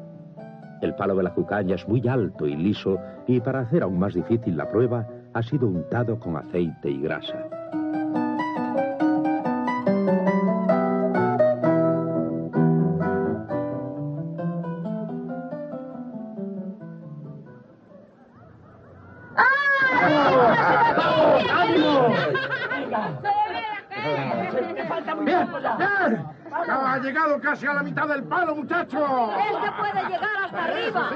El 0.82 0.94
palo 0.96 1.16
de 1.16 1.24
la 1.24 1.34
cucaña 1.34 1.76
es 1.76 1.88
muy 1.88 2.06
alto 2.08 2.46
y 2.46 2.56
liso 2.56 3.00
y 3.28 3.40
para 3.40 3.62
hacer 3.62 3.84
aún 3.84 3.98
más 3.98 4.14
difícil 4.14 4.58
la 4.58 4.70
prueba 4.70 5.08
ha 5.34 5.42
sido 5.42 5.68
untado 5.68 6.20
con 6.20 6.36
aceite 6.36 6.90
y 6.92 7.02
grasa. 7.02 7.55
Casi 27.42 27.68
a 27.68 27.74
la 27.74 27.84
mitad 27.84 28.08
del 28.08 28.24
palo, 28.24 28.56
muchacho. 28.56 29.32
Este 29.38 29.72
puede 29.78 30.10
llegar 30.10 30.30
hasta 30.46 30.64
arriba. 30.64 31.12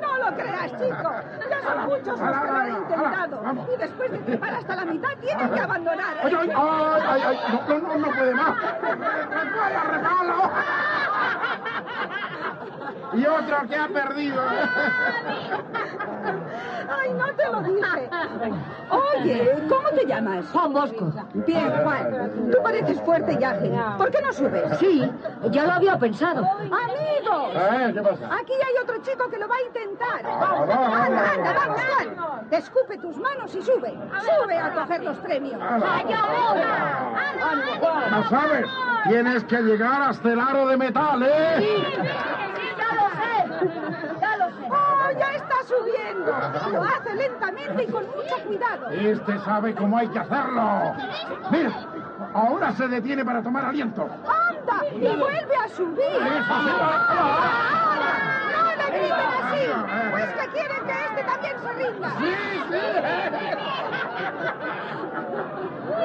No 0.00 0.18
lo 0.18 0.36
creas, 0.36 0.70
chico. 0.72 1.12
Ya 1.50 1.62
son 1.62 1.84
muchos 1.86 2.06
los 2.06 2.18
que 2.18 2.46
lo 2.46 2.56
han 2.56 2.68
intentado. 2.68 3.42
Y 3.74 3.76
después 3.78 4.12
de 4.12 4.18
trepar 4.18 4.54
hasta 4.54 4.76
la 4.76 4.84
mitad 4.84 5.08
tienen 5.20 5.50
que 5.50 5.60
abandonar. 5.60 6.16
¡Ay, 6.22 6.32
ay, 6.40 6.50
ay! 6.54 7.02
ay, 7.06 7.22
ay, 7.26 7.38
No, 7.68 7.78
no, 7.78 7.96
no, 7.98 8.10
puede 8.10 8.34
más! 8.34 8.56
Y 13.14 13.26
otro 13.26 13.68
que 13.68 13.76
ha 13.76 13.88
perdido. 13.88 14.42
Ay, 16.88 17.12
no 17.14 17.26
te 17.34 17.46
lo 17.50 17.60
dije. 17.62 18.10
Oye, 18.90 19.52
¿cómo 19.68 19.88
te 19.90 20.06
llamas? 20.06 20.44
Juan 20.52 20.72
Bosco. 20.72 21.12
Bien, 21.46 21.72
Juan. 21.82 22.50
Tú 22.50 22.62
pareces 22.62 23.00
fuerte 23.02 23.36
y 23.40 23.44
ágil. 23.44 23.72
¿Por 23.96 24.10
qué 24.10 24.22
no 24.22 24.32
subes? 24.32 24.78
Sí, 24.78 25.10
ya 25.50 25.64
lo 25.66 25.72
había 25.72 25.98
pensado. 25.98 26.44
¡Amigos! 26.44 27.52
¿Eh? 27.54 27.90
¿Qué 27.94 28.02
pasa? 28.02 28.26
Aquí 28.36 28.52
hay 28.52 28.82
otro 28.82 28.98
chico 29.02 29.28
que 29.30 29.38
lo 29.38 29.48
va 29.48 29.56
a 29.56 29.62
intentar. 29.62 30.22
vamos, 30.22 30.68
vamos. 30.68 30.94
Anda, 30.94 31.32
anda, 31.32 31.52
vamos, 31.52 31.80
Juan. 31.80 32.48
Descupe 32.50 32.98
tus 32.98 33.16
manos 33.16 33.54
y 33.54 33.62
sube. 33.62 33.94
Sube 34.20 34.58
a 34.58 34.74
coger 34.74 35.02
los 35.02 35.16
premios. 35.18 35.60
No 38.10 38.28
sabes, 38.28 38.66
tienes 39.08 39.44
que 39.44 39.56
llegar 39.62 40.02
hasta 40.02 40.32
el 40.32 40.40
aro 40.40 40.66
de 40.68 40.76
metal, 40.76 41.22
¿eh? 41.22 41.84
¡Oh, 44.70 45.10
ya 45.18 45.32
está 45.34 45.53
subiendo! 45.66 46.32
Lo 46.72 46.82
hace 46.82 47.14
lentamente 47.14 47.84
y 47.84 47.86
con 47.86 48.04
mucho 48.06 48.36
cuidado. 48.46 48.88
Este 48.90 49.38
sabe 49.40 49.74
cómo 49.74 49.98
hay 49.98 50.08
que 50.08 50.18
hacerlo. 50.18 50.94
Mira, 51.50 51.72
ahora 52.34 52.72
se 52.72 52.88
detiene 52.88 53.24
para 53.24 53.42
tomar 53.42 53.64
aliento. 53.66 54.02
¡Anda! 54.02 54.86
¡Y 54.92 55.16
vuelve 55.16 55.56
a 55.56 55.68
subir! 55.68 56.04
Eso 56.04 56.54
sí. 56.64 56.70
¡Ahora! 56.80 58.12
¡No 58.52 58.64
le 58.76 58.86
griten 58.98 59.28
así! 59.42 59.62
Pues 60.10 60.26
que 60.32 60.46
quieren 60.48 60.82
que 60.86 60.92
este 60.92 61.22
también 61.24 61.56
se 61.62 61.72
rinda. 61.72 62.10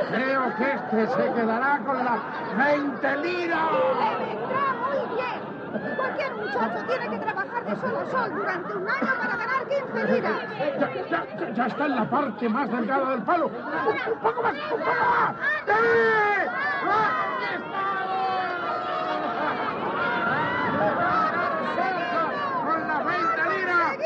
Creo 0.10 0.43
que 0.58 0.72
este 0.72 1.08
se 1.08 1.34
quedará 1.34 1.80
con 1.86 2.04
las 2.04 2.19
20 2.58 3.17
liras. 3.17 3.72
¡Le 3.72 4.26
vendrá 4.26 4.65
muy 4.74 5.02
bien! 5.15 5.39
Cualquier 5.97 6.36
muchacho 6.36 6.86
tiene 6.88 7.10
que 7.10 7.17
trabajar 7.19 7.63
de 7.65 7.75
sol 7.75 7.95
a 7.97 8.12
sol 8.12 8.32
durante 8.34 8.73
un 8.73 8.89
año 8.89 9.13
para 9.19 9.36
ganar 9.38 9.67
15 9.67 10.13
liras. 10.13 10.41
Ya, 11.10 11.25
ya- 11.39 11.49
ya 11.53 11.65
está 11.67 11.86
en 11.86 11.95
la 11.95 12.10
parte 12.10 12.49
más 12.49 12.71
delgada 12.71 13.10
del 13.12 13.21
palo. 13.23 13.47
Un, 13.47 13.53
un 14.13 14.19
poco 14.19 14.41
más, 14.43 14.53
un 14.53 14.79
poco 14.79 14.86
más. 14.86 15.36
¡Sí! 15.65 16.89
¡Con 22.65 22.88
las 22.88 23.05
20 23.05 23.43
liras! 23.58 23.97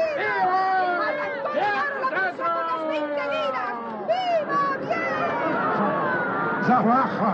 ¡Ahora 2.03 2.31
pasamos 2.31 2.63
las 2.71 2.87
20 2.87 3.23
liras! 3.33 3.73
¡Viva 4.07 4.61
bien! 4.81 6.63
¡Zabaja! 6.67 7.33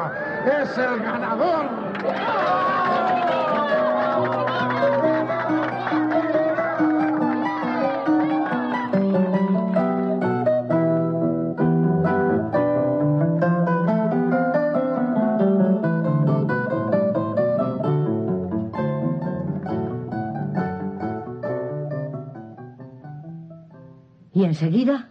¡Es 0.61 0.77
el 0.77 0.99
ganador! 0.99 1.65
Enseguida 24.49 25.09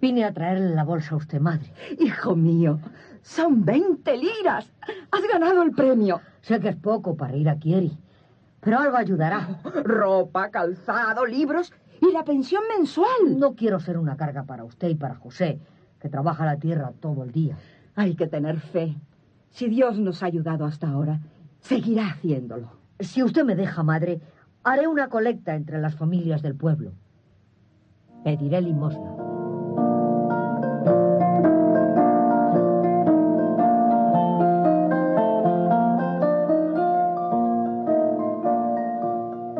vine 0.00 0.24
a 0.24 0.32
traerle 0.32 0.74
la 0.74 0.84
bolsa 0.84 1.14
a 1.14 1.18
usted, 1.18 1.40
madre. 1.40 1.72
Hijo 1.98 2.36
mío, 2.36 2.80
son 3.22 3.64
20 3.64 4.16
liras. 4.16 4.72
Has 5.10 5.22
ganado 5.32 5.62
el 5.62 5.70
premio. 5.70 6.20
Sé 6.40 6.58
que 6.60 6.70
es 6.70 6.76
poco 6.76 7.16
para 7.16 7.36
ir 7.36 7.48
a 7.48 7.56
Kieri, 7.56 7.96
pero 8.60 8.78
algo 8.78 8.96
ayudará. 8.96 9.60
Ropa, 9.84 10.50
calzado, 10.50 11.24
libros 11.24 11.72
y 12.00 12.12
la 12.12 12.24
pensión 12.24 12.64
mensual. 12.76 13.38
No 13.38 13.54
quiero 13.54 13.78
ser 13.78 13.96
una 13.96 14.16
carga 14.16 14.42
para 14.42 14.64
usted 14.64 14.88
y 14.88 14.96
para 14.96 15.14
José, 15.14 15.60
que 16.00 16.08
trabaja 16.08 16.44
la 16.44 16.58
tierra 16.58 16.92
todo 16.98 17.22
el 17.22 17.30
día. 17.30 17.56
Hay 17.94 18.16
que 18.16 18.26
tener 18.26 18.58
fe. 18.58 18.96
Si 19.50 19.68
Dios 19.68 19.98
nos 19.98 20.22
ha 20.22 20.26
ayudado 20.26 20.64
hasta 20.64 20.88
ahora, 20.88 21.20
seguirá 21.60 22.08
haciéndolo. 22.08 22.72
Si 22.98 23.22
usted 23.22 23.44
me 23.44 23.54
deja, 23.54 23.84
madre, 23.84 24.20
haré 24.64 24.88
una 24.88 25.08
colecta 25.08 25.54
entre 25.54 25.80
las 25.80 25.94
familias 25.94 26.42
del 26.42 26.56
pueblo 26.56 26.92
pediré 28.22 28.60
limosna. 28.60 29.10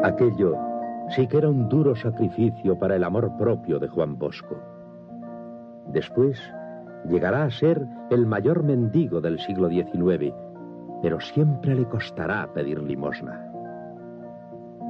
Aquello 0.03 0.57
sí 1.11 1.27
que 1.27 1.39
era 1.39 1.49
un 1.49 1.69
duro 1.69 1.95
sacrificio 1.95 2.79
para 2.79 2.97
el 2.97 3.05
amor 3.05 3.37
propio 3.37 3.79
de 3.79 3.89
Juan 3.89 4.19
Bosco. 4.19 4.57
Después 5.89 6.41
llegará 7.09 7.45
a 7.45 7.51
ser 7.51 7.87
el 8.11 8.27
mayor 8.27 8.63
mendigo 8.63 9.21
del 9.21 9.39
siglo 9.41 9.69
XIX, 9.69 10.35
pero 11.03 11.21
siempre 11.21 11.75
le 11.75 11.85
costará 11.87 12.49
pedir 12.53 12.81
limosna. 12.83 13.49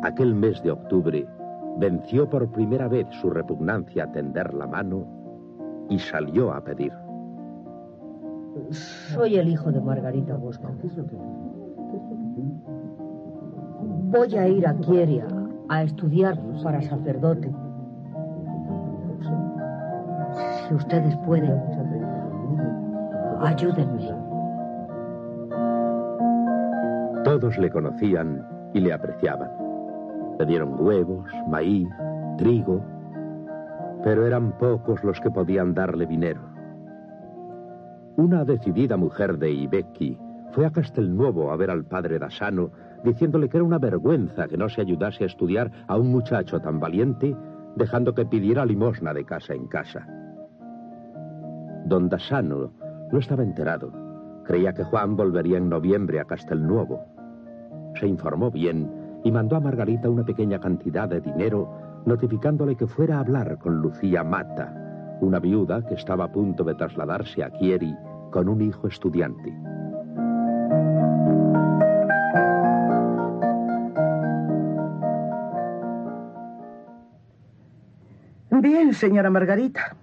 Aquel 0.03 0.35
mes 0.35 0.63
de 0.63 0.71
octubre 0.73 1.27
venció 1.79 2.29
por 2.29 2.51
primera 2.51 2.89
vez 2.89 3.07
su 3.21 3.31
repugnancia 3.31 4.05
a 4.05 4.13
tender 4.13 4.53
la 4.55 4.67
mano 4.67 5.07
y 5.89 5.99
salió 5.99 6.53
a 6.53 6.63
pedir. 6.63 6.93
Soy 8.71 9.37
el 9.37 9.49
hijo 9.49 9.73
de 9.73 9.81
Margarita 9.81 10.37
Bosco. 10.37 10.69
Voy 14.11 14.37
a 14.37 14.49
ir 14.49 14.67
a 14.67 14.75
Quieria 14.75 15.27
a 15.69 15.83
estudiar 15.83 16.39
para 16.63 16.83
sacerdote. 16.83 17.51
Si 20.69 20.75
ustedes 20.75 21.17
pueden, 21.25 21.59
ayúdenme. 23.41 24.11
Todos 27.25 27.57
le 27.57 27.71
conocían 27.71 28.47
y 28.75 28.81
le 28.81 28.93
apreciaban. 28.93 29.72
Le 30.39 30.47
dieron 30.47 30.77
huevos, 30.79 31.31
maíz, 31.49 31.89
trigo, 32.39 32.85
pero 34.03 34.27
eran 34.27 34.59
pocos 34.59 35.03
los 35.05 35.21
que 35.21 35.31
podían 35.31 35.75
darle 35.75 36.07
dinero. 36.07 36.41
Una 38.17 38.45
decidida 38.45 38.97
mujer 38.97 39.39
de 39.39 39.51
Ibeki 39.53 40.19
fue 40.53 40.67
a 40.67 40.71
Castelnuovo 40.71 41.51
a 41.51 41.57
ver 41.57 41.71
al 41.71 41.85
padre 41.85 42.19
Dasano, 42.19 42.71
diciéndole 43.05 43.49
que 43.49 43.57
era 43.57 43.65
una 43.65 43.79
vergüenza 43.79 44.49
que 44.49 44.57
no 44.57 44.69
se 44.69 44.81
ayudase 44.83 45.25
a 45.25 45.27
estudiar 45.27 45.71
a 45.87 45.97
un 45.97 46.11
muchacho 46.11 46.61
tan 46.61 46.79
valiente, 46.79 47.35
dejando 47.75 48.15
que 48.15 48.27
pidiera 48.27 48.67
limosna 48.67 49.15
de 49.15 49.25
casa 49.25 49.55
en 49.55 49.67
casa. 49.67 50.07
Don 51.87 52.09
Dasano 52.09 52.73
no 53.11 53.19
estaba 53.19 53.43
enterado. 53.43 53.93
Creía 54.45 54.75
que 54.75 54.85
Juan 54.85 55.17
volvería 55.17 55.59
en 55.59 55.69
noviembre 55.69 56.21
a 56.21 56.25
Castelnuovo. 56.25 57.01
Se 57.95 58.07
informó 58.07 58.51
bien 58.51 58.91
y 59.25 59.31
mandó 59.33 59.57
a 59.57 59.61
Margarita 59.61 60.11
una 60.11 60.25
pequeña 60.25 60.59
cantidad 60.59 61.09
de 61.09 61.21
dinero, 61.21 62.03
notificándole 62.07 62.77
que 62.77 62.87
fuera 62.87 63.17
a 63.17 63.21
hablar 63.21 63.59
con 63.59 63.77
Lucía 63.77 64.25
Mata, 64.25 65.19
una 65.21 65.39
viuda 65.39 65.87
que 65.87 65.95
estaba 65.95 66.25
a 66.25 66.33
punto 66.33 66.65
de 66.65 66.75
trasladarse 66.75 67.45
a 67.45 67.53
Chieri 67.59 67.95
con 68.31 68.49
un 68.49 68.63
hijo 68.63 68.89
estudiante. 68.89 69.53
Bien, 78.51 78.95
señora 78.95 79.31
Margarita. 79.31 79.97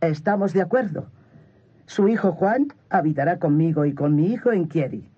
Estamos 0.00 0.52
de 0.52 0.62
acuerdo. 0.62 1.06
Su 1.86 2.08
hijo 2.08 2.32
Juan 2.32 2.68
habitará 2.90 3.38
conmigo 3.38 3.84
y 3.84 3.94
con 3.94 4.16
mi 4.16 4.26
hijo 4.32 4.52
en 4.52 4.68
Chieri. 4.68 5.08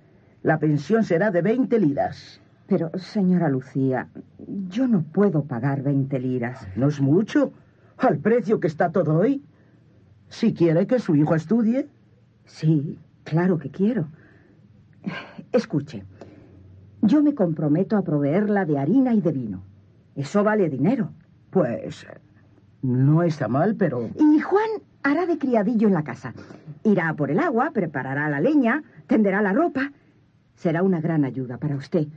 La 0.43 0.59
pensión 0.59 1.05
será 1.05 1.31
de 1.31 1.43
20 1.43 1.79
liras. 1.79 2.41
Pero, 2.67 2.91
señora 2.97 3.49
Lucía, 3.49 4.09
yo 4.69 4.89
no 4.89 5.03
puedo 5.03 5.45
pagar 5.45 5.83
20 5.83 6.19
liras. 6.19 6.67
No 6.77 6.89
es 6.89 7.01
mucho, 7.01 7.53
al 7.99 8.19
precio 8.19 8.61
que 8.61 8.69
está 8.69 8.91
todo 8.91 9.19
hoy. 9.19 9.43
Si 10.29 10.55
quiere 10.55 10.87
que 10.87 10.99
su 10.99 11.15
hijo 11.15 11.35
estudie. 11.35 11.89
Sí, 12.47 12.99
claro 13.25 13.59
que 13.59 13.71
quiero. 13.71 14.09
Escuche, 15.53 16.05
yo 17.03 17.23
me 17.23 17.35
comprometo 17.35 17.97
a 17.97 18.03
proveerla 18.03 18.65
de 18.65 18.79
harina 18.79 19.13
y 19.13 19.21
de 19.21 19.33
vino. 19.33 19.63
Eso 20.17 20.43
vale 20.43 20.71
dinero. 20.71 21.11
Pues 21.51 22.07
no 22.83 23.23
está 23.23 23.47
mal, 23.47 23.77
pero... 23.77 24.09
Y 24.19 24.41
Juan 24.41 24.69
hará 25.03 25.27
de 25.27 25.39
criadillo 25.39 25.89
en 25.89 25.95
la 25.95 26.05
casa. 26.05 26.33
Irá 26.83 27.15
por 27.15 27.31
el 27.31 27.39
agua, 27.39 27.71
preparará 27.73 28.29
la 28.29 28.41
leña, 28.41 28.83
tenderá 29.07 29.43
la 29.43 29.53
ropa. 29.53 29.93
Será 30.55 30.83
una 30.83 31.01
gran 31.01 31.25
ayuda 31.25 31.59
para 31.59 31.77
usted. 31.77 32.09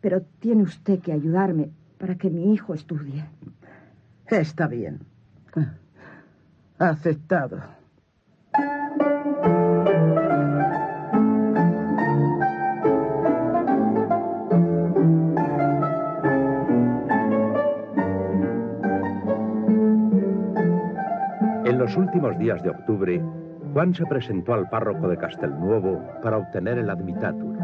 Pero 0.00 0.22
tiene 0.40 0.62
usted 0.62 1.00
que 1.00 1.12
ayudarme 1.12 1.70
para 1.98 2.16
que 2.16 2.30
mi 2.30 2.52
hijo 2.52 2.74
estudie. 2.74 3.24
Está 4.26 4.66
bien. 4.66 5.00
Aceptado. 6.78 7.60
En 21.64 21.78
los 21.78 21.96
últimos 21.96 22.38
días 22.38 22.62
de 22.62 22.70
octubre, 22.70 23.22
Juan 23.72 23.94
se 23.94 24.06
presentó 24.06 24.54
al 24.54 24.68
párroco 24.68 25.08
de 25.08 25.16
Castelnuovo 25.16 26.02
para 26.22 26.38
obtener 26.38 26.78
el 26.78 26.90
admitatur. 26.90 27.57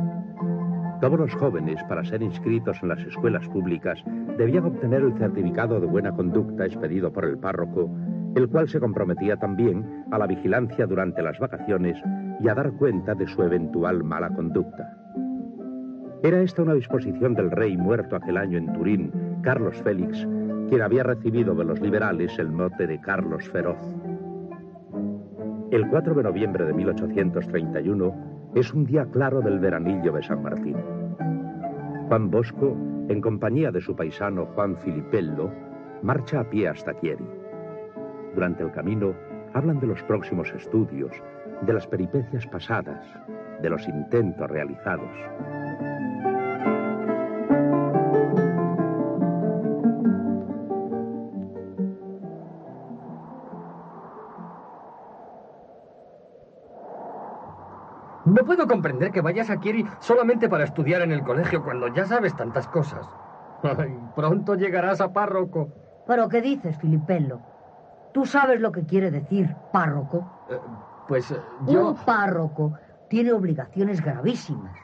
Todos 1.04 1.20
los 1.20 1.34
jóvenes, 1.34 1.84
para 1.86 2.02
ser 2.02 2.22
inscritos 2.22 2.78
en 2.82 2.88
las 2.88 3.00
escuelas 3.00 3.46
públicas, 3.48 4.02
debían 4.38 4.64
obtener 4.64 5.02
el 5.02 5.12
certificado 5.18 5.78
de 5.78 5.86
buena 5.86 6.12
conducta 6.12 6.64
expedido 6.64 7.12
por 7.12 7.26
el 7.26 7.36
párroco, 7.36 7.94
el 8.34 8.48
cual 8.48 8.70
se 8.70 8.80
comprometía 8.80 9.36
también 9.36 10.06
a 10.10 10.16
la 10.16 10.26
vigilancia 10.26 10.86
durante 10.86 11.22
las 11.22 11.38
vacaciones 11.38 12.02
y 12.40 12.48
a 12.48 12.54
dar 12.54 12.72
cuenta 12.72 13.14
de 13.14 13.26
su 13.26 13.42
eventual 13.42 14.02
mala 14.02 14.30
conducta. 14.30 14.96
Era 16.22 16.40
esta 16.40 16.62
una 16.62 16.72
disposición 16.72 17.34
del 17.34 17.50
rey 17.50 17.76
muerto 17.76 18.16
aquel 18.16 18.38
año 18.38 18.56
en 18.56 18.72
Turín, 18.72 19.12
Carlos 19.42 19.76
Félix, 19.82 20.26
quien 20.70 20.80
había 20.80 21.02
recibido 21.02 21.54
de 21.54 21.66
los 21.66 21.82
liberales 21.82 22.38
el 22.38 22.50
mote 22.50 22.86
de 22.86 22.98
Carlos 23.02 23.46
Feroz. 23.50 23.76
El 25.70 25.86
4 25.86 26.14
de 26.14 26.22
noviembre 26.22 26.64
de 26.64 26.72
1831 26.72 28.33
es 28.54 28.72
un 28.72 28.84
día 28.84 29.04
claro 29.10 29.40
del 29.40 29.58
veranillo 29.58 30.12
de 30.12 30.22
San 30.22 30.42
Martín. 30.42 30.76
Juan 32.08 32.30
Bosco, 32.30 32.76
en 33.08 33.20
compañía 33.20 33.72
de 33.72 33.80
su 33.80 33.96
paisano 33.96 34.46
Juan 34.54 34.76
Filipello, 34.76 35.50
marcha 36.02 36.40
a 36.40 36.44
pie 36.44 36.68
hasta 36.68 36.94
Chieri. 37.00 37.26
Durante 38.34 38.62
el 38.62 38.70
camino 38.70 39.12
hablan 39.54 39.80
de 39.80 39.88
los 39.88 40.02
próximos 40.04 40.52
estudios, 40.52 41.10
de 41.62 41.72
las 41.72 41.86
peripecias 41.86 42.46
pasadas, 42.46 43.04
de 43.60 43.70
los 43.70 43.88
intentos 43.88 44.48
realizados. 44.48 45.10
Puedo 58.64 58.76
comprender 58.76 59.12
que 59.12 59.20
vayas 59.20 59.50
a 59.50 59.58
Kieri 59.58 59.86
solamente 60.00 60.48
para 60.48 60.64
estudiar 60.64 61.02
en 61.02 61.12
el 61.12 61.22
colegio 61.22 61.62
cuando 61.62 61.88
ya 61.88 62.06
sabes 62.06 62.34
tantas 62.34 62.66
cosas. 62.68 63.06
Ay, 63.62 63.98
pronto 64.14 64.54
llegarás 64.54 65.00
a 65.00 65.12
párroco. 65.12 65.68
¿Pero 66.06 66.28
qué 66.28 66.40
dices, 66.40 66.78
Filipello? 66.78 67.40
¿Tú 68.12 68.24
sabes 68.24 68.60
lo 68.60 68.72
que 68.72 68.84
quiere 68.84 69.10
decir 69.10 69.54
párroco? 69.72 70.24
Eh, 70.48 70.58
pues 71.08 71.30
eh, 71.30 71.40
yo... 71.66 71.90
Un 71.90 71.96
párroco 71.96 72.72
tiene 73.08 73.32
obligaciones 73.32 74.02
gravísimas. 74.02 74.76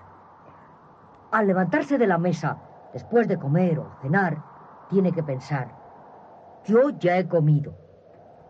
Al 1.30 1.46
levantarse 1.46 1.96
de 1.96 2.06
la 2.06 2.18
mesa, 2.18 2.58
después 2.92 3.28
de 3.28 3.38
comer 3.38 3.78
o 3.78 3.90
cenar, 4.02 4.42
tiene 4.90 5.12
que 5.12 5.22
pensar, 5.22 5.68
yo 6.64 6.90
ya 6.90 7.16
he 7.16 7.26
comido, 7.28 7.74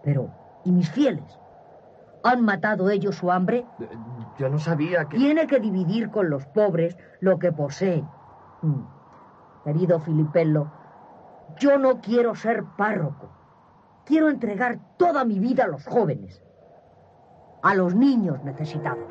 pero 0.03 0.31
¿y 0.65 0.73
mis 0.73 0.91
fieles? 0.91 1.39
¿Han 2.25 2.43
matado 2.43 2.91
ellos 2.91 3.17
su 3.17 3.31
hambre? 3.31 3.65
Yo 4.41 4.49
no 4.49 4.59
sabía 4.59 5.05
que... 5.05 5.19
Tiene 5.19 5.47
que 5.47 5.61
dividir 5.61 6.09
con 6.09 6.31
los 6.31 6.47
pobres 6.47 6.97
lo 7.21 7.39
que 7.39 7.53
posee. 7.53 8.03
Mm. 8.63 8.85
Querido 9.65 10.01
Filipello, 10.01 10.67
yo 11.59 11.77
no 11.77 12.01
quiero 12.01 12.35
ser 12.35 12.65
párroco. 12.79 13.29
Quiero 14.07 14.31
entregar 14.31 14.79
toda 14.97 15.27
mi 15.27 15.39
vida 15.39 15.65
a 15.65 15.69
los 15.69 15.85
jóvenes, 15.85 16.43
a 17.63 17.75
los 17.75 17.95
niños 17.95 18.43
necesitados. 18.43 19.05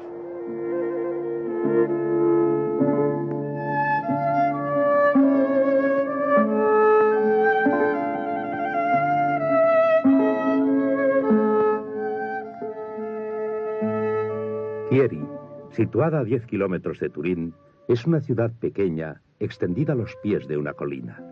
Situada 15.80 16.20
a 16.20 16.24
10 16.26 16.46
kilómetros 16.46 17.00
de 17.00 17.10
Turín, 17.10 17.54
es 17.88 18.06
una 18.06 18.20
ciudad 18.20 18.52
pequeña, 18.60 19.22
extendida 19.39 19.94
a 19.94 19.96
los 19.96 20.13
pies 20.22 20.46
de 20.46 20.58
una 20.58 20.74
colina. 20.74 21.24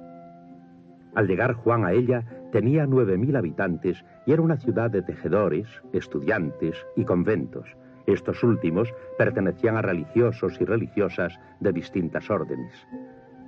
Al 1.16 1.28
llegar 1.28 1.52
Juan 1.52 1.84
a 1.84 1.92
ella, 1.92 2.24
tenía 2.54 2.86
9.000 2.86 3.38
habitantes 3.38 4.06
y 4.26 4.32
era 4.32 4.42
una 4.42 4.56
ciudad 4.56 4.90
de 4.90 5.02
tejedores, 5.02 5.68
estudiantes 5.92 6.78
y 6.96 7.04
conventos. 7.04 7.68
Estos 8.06 8.42
últimos 8.42 8.88
pertenecían 9.18 9.76
a 9.76 9.82
religiosos 9.82 10.62
y 10.62 10.64
religiosas 10.64 11.38
de 11.60 11.74
distintas 11.74 12.30
órdenes. 12.30 12.74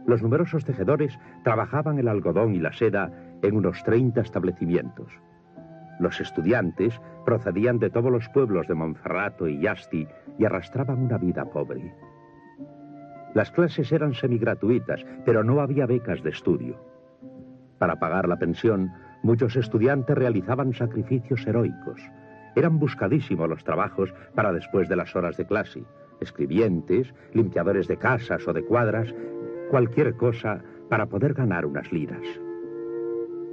Los 0.05 0.21
numerosos 0.21 0.65
tejedores 0.65 1.17
trabajaban 1.45 1.97
el 1.97 2.09
algodón 2.09 2.55
y 2.55 2.59
la 2.59 2.73
seda 2.73 3.09
en 3.41 3.55
unos 3.55 3.81
30 3.85 4.19
establecimientos. 4.19 5.13
Los 5.99 6.21
estudiantes 6.21 6.99
procedían 7.25 7.77
de 7.77 7.89
todos 7.89 8.11
los 8.11 8.27
pueblos 8.29 8.67
de 8.67 8.73
Monferrato 8.73 9.47
y 9.47 9.59
Yasti 9.59 10.07
y 10.37 10.45
arrastraban 10.45 10.99
una 10.99 11.17
vida 11.17 11.45
pobre. 11.45 11.93
Las 13.33 13.51
clases 13.51 13.91
eran 13.91 14.13
semigratuitas, 14.13 15.05
pero 15.25 15.43
no 15.43 15.59
había 15.61 15.85
becas 15.85 16.23
de 16.23 16.31
estudio. 16.31 16.81
Para 17.77 17.99
pagar 17.99 18.27
la 18.27 18.39
pensión, 18.39 18.91
muchos 19.21 19.55
estudiantes 19.55 20.17
realizaban 20.17 20.73
sacrificios 20.73 21.45
heroicos. 21.45 22.01
Eran 22.55 22.79
buscadísimos 22.79 23.47
los 23.47 23.63
trabajos 23.63 24.13
para 24.33 24.51
después 24.51 24.89
de 24.89 24.95
las 24.95 25.15
horas 25.15 25.37
de 25.37 25.45
clase. 25.45 25.83
Escribientes, 26.19 27.13
limpiadores 27.33 27.87
de 27.87 27.97
casas 27.97 28.47
o 28.47 28.53
de 28.53 28.63
cuadras, 28.63 29.13
cualquier 29.69 30.15
cosa 30.15 30.61
para 30.89 31.05
poder 31.05 31.33
ganar 31.33 31.65
unas 31.65 31.91
liras. 31.91 32.25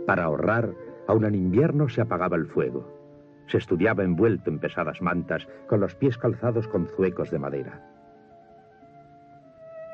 Para 0.07 0.25
ahorrar, 0.25 0.71
aun 1.07 1.25
en 1.25 1.35
invierno 1.35 1.89
se 1.89 2.01
apagaba 2.01 2.37
el 2.37 2.47
fuego. 2.47 2.93
Se 3.47 3.59
estudiaba 3.59 4.03
envuelto 4.03 4.51
en 4.51 4.59
pesadas 4.59 5.01
mantas, 5.01 5.47
con 5.69 5.81
los 5.81 5.95
pies 5.95 6.19
calzados 6.19 6.67
con 6.69 6.87
zuecos 6.89 7.31
de 7.31 7.39
madera. 7.39 7.83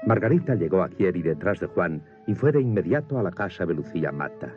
Margarita 0.07 0.55
llegó 0.55 0.83
a 0.83 0.89
Chieri 0.89 1.23
detrás 1.23 1.61
de 1.61 1.67
Juan 1.67 2.03
y 2.27 2.35
fue 2.35 2.51
de 2.51 2.61
inmediato 2.61 3.19
a 3.19 3.23
la 3.23 3.31
casa 3.31 3.67
de 3.67 3.75
Lucía 3.75 4.11
Mata. 4.11 4.53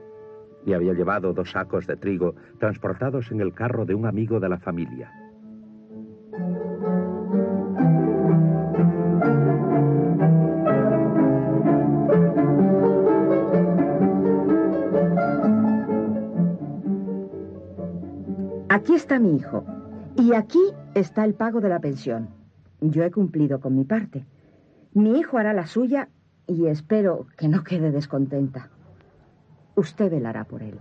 Le 0.65 0.74
había 0.74 0.94
llevado 0.94 1.34
dos 1.34 1.52
sacos 1.52 1.86
de 1.86 1.98
trigo 1.98 2.36
transportados 2.60 3.32
en 3.32 3.41
el 3.41 3.54
carro 3.54 3.86
de 3.86 3.94
un 3.94 4.08
amigo 4.08 4.39
de 4.39 4.50
la 4.50 4.58
familia. 4.58 5.12
Aquí 18.86 18.93
está 18.93 19.17
mi 19.17 19.36
hijo. 19.36 19.65
Y 20.15 20.36
aquí 20.36 20.62
está 20.93 21.26
el 21.26 21.34
pago 21.34 21.60
de 21.60 21.69
la 21.69 21.80
pensión. 21.80 22.30
Yo 22.82 23.04
he 23.04 23.10
cumplido 23.10 23.60
con 23.60 23.76
mi 23.76 23.84
parte. 23.84 24.28
Mi 24.93 25.17
hijo 25.17 25.39
hará 25.39 25.54
la 25.54 25.65
suya 25.65 26.10
y 26.45 26.67
espero 26.67 27.26
que 27.36 27.48
no 27.48 27.63
quede 27.63 27.89
descontenta. 27.89 28.69
Usted 29.76 30.12
velará 30.12 30.43
por 30.43 30.62
él. 30.62 30.78